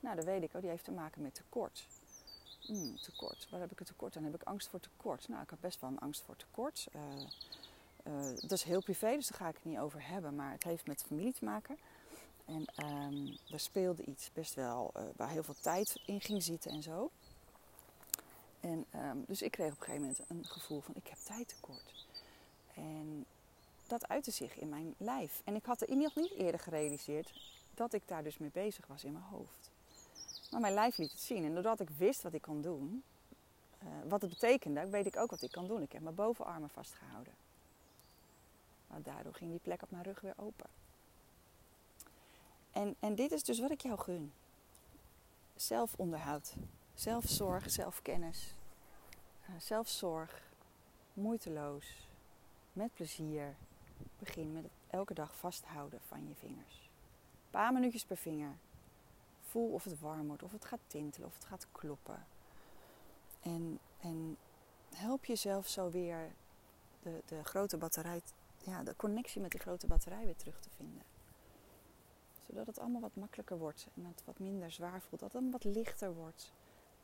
Nou, 0.00 0.16
dat 0.16 0.24
weet 0.24 0.42
ik. 0.42 0.54
Oh, 0.54 0.60
die 0.60 0.70
heeft 0.70 0.84
te 0.84 0.92
maken 0.92 1.22
met 1.22 1.34
tekort. 1.34 1.86
Mm, 2.66 2.96
tekort. 2.96 3.46
Waar 3.50 3.60
heb 3.60 3.70
ik 3.70 3.78
het 3.78 3.88
tekort 3.88 4.16
aan? 4.16 4.24
Heb 4.24 4.34
ik 4.34 4.42
angst 4.42 4.68
voor 4.68 4.80
tekort? 4.80 5.28
Nou, 5.28 5.42
ik 5.42 5.50
heb 5.50 5.58
best 5.60 5.80
wel 5.80 5.90
een 5.90 5.98
angst 5.98 6.22
voor 6.22 6.36
tekort. 6.36 6.88
Uh, 6.96 7.02
uh, 8.06 8.36
dat 8.36 8.52
is 8.52 8.62
heel 8.62 8.82
privé, 8.82 9.14
dus 9.14 9.28
daar 9.28 9.38
ga 9.38 9.48
ik 9.48 9.54
het 9.54 9.64
niet 9.64 9.78
over 9.78 10.06
hebben. 10.08 10.34
Maar 10.34 10.52
het 10.52 10.64
heeft 10.64 10.86
met 10.86 11.02
familie 11.02 11.32
te 11.32 11.44
maken. 11.44 11.78
En 12.44 12.66
um, 12.86 13.36
er 13.50 13.60
speelde 13.60 14.04
iets 14.04 14.30
best 14.32 14.54
wel 14.54 14.92
uh, 14.96 15.02
waar 15.16 15.30
heel 15.30 15.42
veel 15.42 15.56
tijd 15.60 16.00
in 16.06 16.20
ging 16.20 16.42
zitten 16.42 16.70
en 16.70 16.82
zo. 16.82 17.10
En 18.60 18.86
um, 18.94 19.24
dus 19.26 19.42
ik 19.42 19.50
kreeg 19.50 19.72
op 19.72 19.78
een 19.78 19.84
gegeven 19.84 20.00
moment 20.00 20.24
een 20.28 20.44
gevoel 20.44 20.80
van 20.80 20.94
ik 20.94 21.06
heb 21.06 21.18
tijd 21.18 21.48
tekort. 21.48 22.06
En 22.74 23.26
dat 23.86 24.08
uitte 24.08 24.30
zich 24.30 24.58
in 24.58 24.68
mijn 24.68 24.94
lijf. 24.96 25.42
En 25.44 25.54
ik 25.54 25.64
had 25.64 25.80
er 25.80 25.96
nog 25.96 26.14
niet 26.14 26.32
eerder 26.32 26.60
gerealiseerd 26.60 27.32
dat 27.74 27.92
ik 27.92 28.02
daar 28.06 28.22
dus 28.22 28.38
mee 28.38 28.50
bezig 28.52 28.86
was 28.86 29.04
in 29.04 29.12
mijn 29.12 29.24
hoofd. 29.24 29.70
Maar 30.50 30.60
mijn 30.60 30.74
lijf 30.74 30.96
liet 30.96 31.10
het 31.10 31.20
zien. 31.20 31.44
En 31.44 31.54
doordat 31.54 31.80
ik 31.80 31.90
wist 31.90 32.22
wat 32.22 32.32
ik 32.32 32.42
kon 32.42 32.62
doen, 32.62 33.02
uh, 33.82 33.88
wat 34.08 34.20
het 34.20 34.30
betekende, 34.30 34.88
weet 34.88 35.06
ik 35.06 35.16
ook 35.16 35.30
wat 35.30 35.42
ik 35.42 35.50
kan 35.50 35.66
doen. 35.66 35.82
Ik 35.82 35.92
heb 35.92 36.02
mijn 36.02 36.14
bovenarmen 36.14 36.70
vastgehouden. 36.70 37.34
Maar 38.86 39.02
daardoor 39.02 39.34
ging 39.34 39.50
die 39.50 39.60
plek 39.60 39.82
op 39.82 39.90
mijn 39.90 40.02
rug 40.02 40.20
weer 40.20 40.34
open. 40.36 40.66
En, 42.74 42.96
en 43.00 43.14
dit 43.14 43.32
is 43.32 43.42
dus 43.42 43.60
wat 43.60 43.70
ik 43.70 43.80
jou 43.80 43.98
gun. 43.98 44.32
Zelfonderhoud, 45.56 46.54
zelfzorg, 46.94 47.70
zelfkennis, 47.70 48.54
uh, 49.48 49.60
zelfzorg, 49.60 50.42
moeiteloos, 51.12 52.08
met 52.72 52.94
plezier. 52.94 53.54
Begin 54.18 54.52
met 54.52 54.64
elke 54.90 55.14
dag 55.14 55.36
vasthouden 55.36 56.00
van 56.06 56.28
je 56.28 56.34
vingers. 56.34 56.90
Een 57.44 57.50
paar 57.50 57.72
minuutjes 57.72 58.04
per 58.04 58.16
vinger. 58.16 58.56
Voel 59.42 59.72
of 59.72 59.84
het 59.84 60.00
warm 60.00 60.26
wordt, 60.26 60.42
of 60.42 60.52
het 60.52 60.64
gaat 60.64 60.80
tintelen, 60.86 61.28
of 61.28 61.34
het 61.34 61.44
gaat 61.44 61.66
kloppen. 61.72 62.26
En, 63.42 63.78
en 64.00 64.36
help 64.94 65.24
jezelf 65.24 65.68
zo 65.68 65.90
weer 65.90 66.32
de, 67.02 67.22
de 67.26 67.44
grote 67.44 67.76
batterij, 67.76 68.20
ja, 68.58 68.82
de 68.82 68.96
connectie 68.96 69.40
met 69.40 69.50
die 69.50 69.60
grote 69.60 69.86
batterij 69.86 70.24
weer 70.24 70.36
terug 70.36 70.60
te 70.60 70.70
vinden 70.76 71.13
zodat 72.46 72.66
het 72.66 72.78
allemaal 72.78 73.00
wat 73.00 73.16
makkelijker 73.16 73.58
wordt 73.58 73.86
en 73.94 74.04
het 74.04 74.22
wat 74.24 74.38
minder 74.38 74.70
zwaar 74.70 75.00
voelt. 75.00 75.20
Dat 75.20 75.32
het 75.32 75.50
wat 75.50 75.64
lichter 75.64 76.14
wordt. 76.14 76.52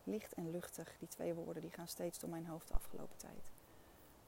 Licht 0.04 0.34
en 0.34 0.50
luchtig, 0.50 0.96
die 0.98 1.08
twee 1.08 1.34
woorden 1.34 1.62
die 1.62 1.70
gaan 1.70 1.88
steeds 1.88 2.18
door 2.18 2.30
mijn 2.30 2.46
hoofd 2.46 2.68
de 2.68 2.74
afgelopen 2.74 3.16
tijd. 3.16 3.50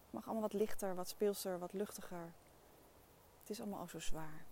Het 0.05 0.13
mag 0.13 0.25
allemaal 0.25 0.43
wat 0.43 0.61
lichter, 0.61 0.95
wat 0.95 1.09
speelser, 1.09 1.59
wat 1.59 1.73
luchtiger. 1.73 2.33
Het 3.41 3.51
is 3.51 3.61
allemaal 3.61 3.81
al 3.81 3.89
zo 3.89 3.99
zwaar. 3.99 4.45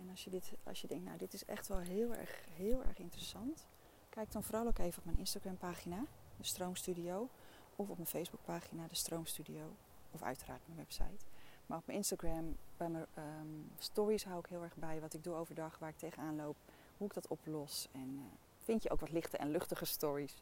En 0.00 0.10
als 0.10 0.24
je, 0.24 0.30
dit, 0.30 0.52
als 0.64 0.80
je 0.80 0.86
denkt, 0.86 1.04
nou 1.04 1.18
dit 1.18 1.32
is 1.32 1.44
echt 1.44 1.68
wel 1.68 1.78
heel 1.78 2.14
erg, 2.14 2.44
heel 2.56 2.84
erg 2.84 2.98
interessant. 2.98 3.66
Kijk 4.08 4.32
dan 4.32 4.42
vooral 4.42 4.66
ook 4.66 4.78
even 4.78 4.98
op 4.98 5.04
mijn 5.04 5.18
Instagram 5.18 5.56
pagina, 5.56 6.04
de 6.36 6.44
Stroomstudio. 6.44 7.28
Of 7.76 7.88
op 7.88 7.96
mijn 7.96 8.08
Facebook 8.08 8.44
pagina, 8.44 8.86
de 8.86 8.94
Stroomstudio. 8.94 9.72
Of 10.10 10.22
uiteraard 10.22 10.60
mijn 10.66 10.78
website. 10.78 11.24
Maar 11.68 11.78
op 11.78 11.86
mijn 11.86 11.98
Instagram, 11.98 12.56
bij 12.76 12.88
mijn 12.88 13.06
um, 13.18 13.70
stories 13.78 14.24
hou 14.24 14.38
ik 14.38 14.46
heel 14.46 14.62
erg 14.62 14.76
bij 14.76 15.00
wat 15.00 15.14
ik 15.14 15.24
doe 15.24 15.34
overdag, 15.34 15.78
waar 15.78 15.88
ik 15.88 15.98
tegenaan 15.98 16.36
loop, 16.36 16.56
hoe 16.96 17.06
ik 17.06 17.14
dat 17.14 17.28
oplos. 17.28 17.88
En 17.92 18.14
uh, 18.14 18.22
vind 18.58 18.82
je 18.82 18.90
ook 18.90 19.00
wat 19.00 19.10
lichte 19.10 19.36
en 19.36 19.50
luchtige 19.50 19.84
stories. 19.84 20.34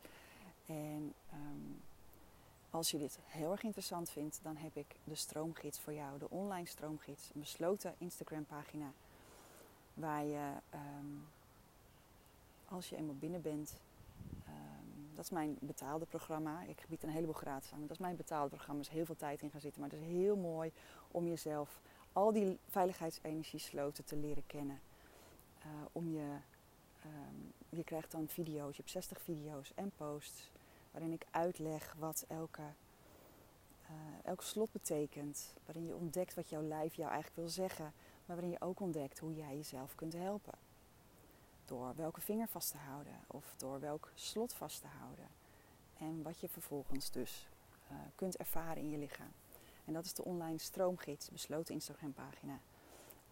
En 0.66 1.14
um, 1.32 1.82
als 2.70 2.90
je 2.90 2.98
dit 2.98 3.18
heel 3.24 3.52
erg 3.52 3.62
interessant 3.62 4.10
vindt, 4.10 4.40
dan 4.42 4.56
heb 4.56 4.76
ik 4.76 4.96
de 5.04 5.14
stroomgids 5.14 5.80
voor 5.80 5.92
jou, 5.92 6.18
de 6.18 6.30
online 6.30 6.66
stroomgids, 6.66 7.30
een 7.34 7.40
besloten 7.40 7.94
Instagram 7.98 8.44
pagina. 8.44 8.92
Waar 9.94 10.24
je, 10.24 10.52
um, 10.74 11.28
als 12.68 12.88
je 12.88 12.96
eenmaal 12.96 13.14
binnen 13.14 13.42
bent, 13.42 13.74
dat 15.16 15.24
is 15.24 15.31
mijn 15.31 15.57
betaalde 15.61 16.05
programma. 16.05 16.62
Ik 16.62 16.85
bied 16.88 17.02
een 17.02 17.09
heleboel 17.09 17.35
gratis 17.35 17.72
aan. 17.72 17.81
Dat 17.81 17.90
is 17.90 17.98
mijn 17.98 18.16
betaalde 18.16 18.48
programma. 18.48 18.81
Er 18.81 18.87
is 18.87 18.94
heel 18.94 19.05
veel 19.05 19.16
tijd 19.16 19.42
in 19.42 19.50
gaan 19.50 19.61
zitten. 19.61 19.81
Maar 19.81 19.90
het 19.90 20.00
is 20.00 20.07
heel 20.07 20.37
mooi 20.37 20.72
om 21.11 21.26
jezelf 21.26 21.81
al 22.12 22.33
die 22.33 22.59
veiligheidsenergiesloten 22.68 24.05
te 24.05 24.16
leren 24.16 24.46
kennen. 24.46 24.81
Uh, 25.59 25.66
om 25.92 26.11
je, 26.11 26.37
um, 27.05 27.52
je 27.68 27.85
krijgt 27.85 28.11
dan 28.11 28.29
video's. 28.29 28.76
Je 28.76 28.83
hebt 28.83 28.90
60 28.90 29.20
video's 29.20 29.72
en 29.74 29.92
posts. 29.96 30.50
Waarin 30.90 31.12
ik 31.12 31.26
uitleg 31.31 31.94
wat 31.98 32.24
elke 32.29 32.62
elk 34.22 34.42
slot 34.42 34.72
betekent. 34.72 35.55
Waarin 35.64 35.87
je 35.87 35.94
ontdekt 35.94 36.35
wat 36.35 36.48
jouw 36.48 36.62
lijf 36.62 36.94
jou 36.94 37.11
eigenlijk 37.11 37.40
wil 37.40 37.48
zeggen. 37.48 37.92
Maar 38.26 38.37
waarin 38.37 38.50
je 38.50 38.61
ook 38.61 38.81
ontdekt 38.81 39.18
hoe 39.18 39.35
jij 39.35 39.57
jezelf 39.57 39.94
kunt 39.94 40.12
helpen. 40.12 40.65
Door 41.66 41.92
welke 41.96 42.20
vinger 42.20 42.48
vast 42.48 42.70
te 42.70 42.76
houden 42.76 43.20
of 43.26 43.55
door 43.57 43.81
welk 43.81 44.11
slot 44.14 44.55
vast 44.55 44.81
te 44.81 44.87
houden. 44.87 45.29
En 45.98 46.22
wat 46.22 46.40
je 46.40 46.48
vervolgens 46.48 47.11
dus 47.11 47.48
uh, 47.90 47.96
kunt 48.14 48.37
ervaren 48.37 48.83
in 48.83 48.90
je 48.90 48.98
lichaam. 48.98 49.33
En 49.85 49.92
dat 49.92 50.05
is 50.05 50.14
de 50.14 50.24
online 50.24 50.59
stroomgids, 50.59 51.31
besloten 51.31 51.74
Instagram-pagina. 51.74 52.61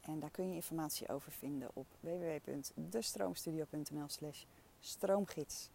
En 0.01 0.20
daar 0.20 0.31
kun 0.31 0.49
je 0.49 0.55
informatie 0.55 1.09
over 1.09 1.33
vinden 1.33 1.70
op 1.73 1.87
www.destroomstudio.nl 2.01 4.09
slash 4.09 4.44
stroomgids. 4.81 5.70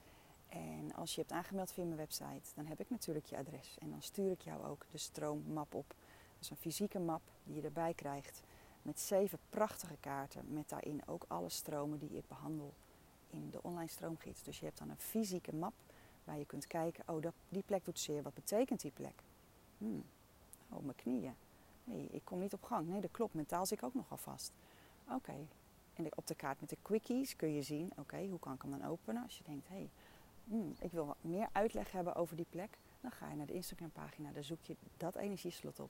En 0.47 0.93
als 0.95 1.15
je 1.15 1.21
hebt 1.21 1.33
aangemeld 1.33 1.71
via 1.71 1.83
mijn 1.83 1.97
website, 1.97 2.49
dan 2.55 2.65
heb 2.65 2.79
ik 2.79 2.89
natuurlijk 2.89 3.25
je 3.25 3.37
adres. 3.37 3.77
En 3.79 3.89
dan 3.89 4.01
stuur 4.01 4.31
ik 4.31 4.41
jou 4.41 4.65
ook 4.65 4.85
de 4.91 4.97
stroommap 4.97 5.73
op. 5.73 5.87
Dat 5.87 5.97
is 6.39 6.49
een 6.49 6.57
fysieke 6.57 6.99
map 6.99 7.21
die 7.43 7.55
je 7.55 7.61
erbij 7.61 7.93
krijgt. 7.93 8.41
Met 8.89 8.99
zeven 8.99 9.39
prachtige 9.49 9.97
kaarten. 9.99 10.53
Met 10.53 10.69
daarin 10.69 11.01
ook 11.07 11.25
alle 11.27 11.49
stromen 11.49 11.99
die 11.99 12.09
ik 12.09 12.27
behandel 12.27 12.73
in 13.29 13.49
de 13.49 13.63
online 13.63 13.89
stroomgids. 13.89 14.43
Dus 14.43 14.59
je 14.59 14.65
hebt 14.65 14.77
dan 14.77 14.89
een 14.89 14.97
fysieke 14.97 15.55
map 15.55 15.73
waar 16.23 16.37
je 16.37 16.45
kunt 16.45 16.67
kijken. 16.67 17.03
Oh, 17.07 17.21
dat, 17.21 17.33
die 17.49 17.63
plek 17.65 17.85
doet 17.85 17.99
zeer. 17.99 18.23
Wat 18.23 18.33
betekent 18.33 18.81
die 18.81 18.91
plek? 18.91 19.23
Hmm. 19.77 20.03
Oh, 20.69 20.83
mijn 20.83 20.95
knieën. 20.95 21.35
Nee, 21.83 22.07
ik 22.11 22.21
kom 22.23 22.39
niet 22.39 22.53
op 22.53 22.63
gang. 22.63 22.87
Nee, 22.87 23.01
dat 23.01 23.11
klopt. 23.11 23.33
Mentaal 23.33 23.65
zit 23.65 23.77
ik 23.77 23.83
ook 23.83 23.93
nogal 23.93 24.17
vast. 24.17 24.51
Oké. 25.11 25.47
En 25.93 26.17
op 26.17 26.27
de 26.27 26.35
kaart 26.35 26.59
met 26.59 26.69
de 26.69 26.77
quickies 26.81 27.35
kun 27.35 27.53
je 27.53 27.61
zien, 27.61 27.91
oké, 27.97 28.25
hoe 28.25 28.39
kan 28.39 28.53
ik 28.53 28.61
hem 28.61 28.71
dan 28.71 28.85
openen? 28.85 29.23
Als 29.23 29.37
je 29.37 29.43
denkt, 29.43 29.67
hé, 29.67 29.75
hey, 29.75 29.89
hmm, 30.43 30.75
ik 30.79 30.91
wil 30.91 31.05
wat 31.05 31.17
meer 31.21 31.49
uitleg 31.51 31.91
hebben 31.91 32.15
over 32.15 32.35
die 32.35 32.47
plek. 32.49 32.77
Dan 33.01 33.11
ga 33.11 33.29
je 33.29 33.35
naar 33.35 33.45
de 33.45 33.53
Instagram 33.53 33.91
pagina, 33.91 34.31
daar 34.31 34.43
zoek 34.43 34.63
je 34.63 34.75
dat 34.97 35.15
energieslot 35.15 35.79
op. 35.79 35.89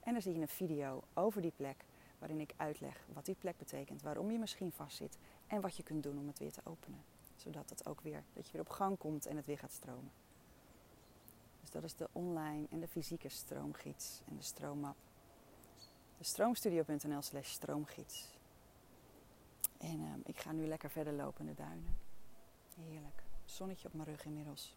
En 0.00 0.12
dan 0.12 0.22
zie 0.22 0.34
je 0.34 0.40
een 0.40 0.48
video 0.48 1.02
over 1.14 1.42
die 1.42 1.52
plek, 1.56 1.84
waarin 2.20 2.40
ik 2.40 2.54
uitleg 2.56 3.06
wat 3.12 3.24
die 3.24 3.34
plek 3.34 3.58
betekent, 3.58 4.02
waarom 4.02 4.30
je 4.30 4.38
misschien 4.38 4.72
vastzit 4.72 5.18
en 5.46 5.60
wat 5.60 5.76
je 5.76 5.82
kunt 5.82 6.02
doen 6.02 6.18
om 6.18 6.26
het 6.26 6.38
weer 6.38 6.52
te 6.52 6.60
openen. 6.64 7.02
Zodat 7.36 7.70
het 7.70 7.86
ook 7.86 8.00
weer, 8.00 8.24
dat 8.32 8.46
je 8.46 8.52
weer 8.52 8.60
op 8.60 8.68
gang 8.68 8.98
komt 8.98 9.26
en 9.26 9.36
het 9.36 9.46
weer 9.46 9.58
gaat 9.58 9.72
stromen. 9.72 10.10
Dus 11.60 11.70
dat 11.70 11.84
is 11.84 11.94
de 11.94 12.08
online 12.12 12.66
en 12.70 12.80
de 12.80 12.88
fysieke 12.88 13.28
stroomgids 13.28 14.20
en 14.28 14.36
de 14.36 14.42
stroommap. 14.42 14.96
De 16.18 16.24
stroomstudio.nl 16.24 17.22
slash 17.22 17.50
stroomgids. 17.50 18.38
En 19.78 20.00
ehm, 20.00 20.20
ik 20.24 20.38
ga 20.38 20.52
nu 20.52 20.66
lekker 20.66 20.90
verder 20.90 21.12
lopen 21.12 21.40
in 21.40 21.54
de 21.54 21.62
duinen. 21.62 21.98
Heerlijk. 22.74 23.22
Zonnetje 23.44 23.88
op 23.88 23.94
mijn 23.94 24.08
rug 24.08 24.24
inmiddels. 24.24 24.76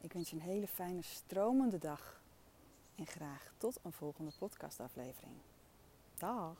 Ik 0.00 0.12
wens 0.12 0.30
je 0.30 0.36
een 0.36 0.42
hele 0.42 0.68
fijne 0.68 1.02
stromende 1.02 1.78
dag. 1.78 2.22
En 2.94 3.06
graag 3.06 3.52
tot 3.56 3.78
een 3.82 3.92
volgende 3.92 4.30
podcastaflevering. 4.38 5.34
Dag! 6.20 6.56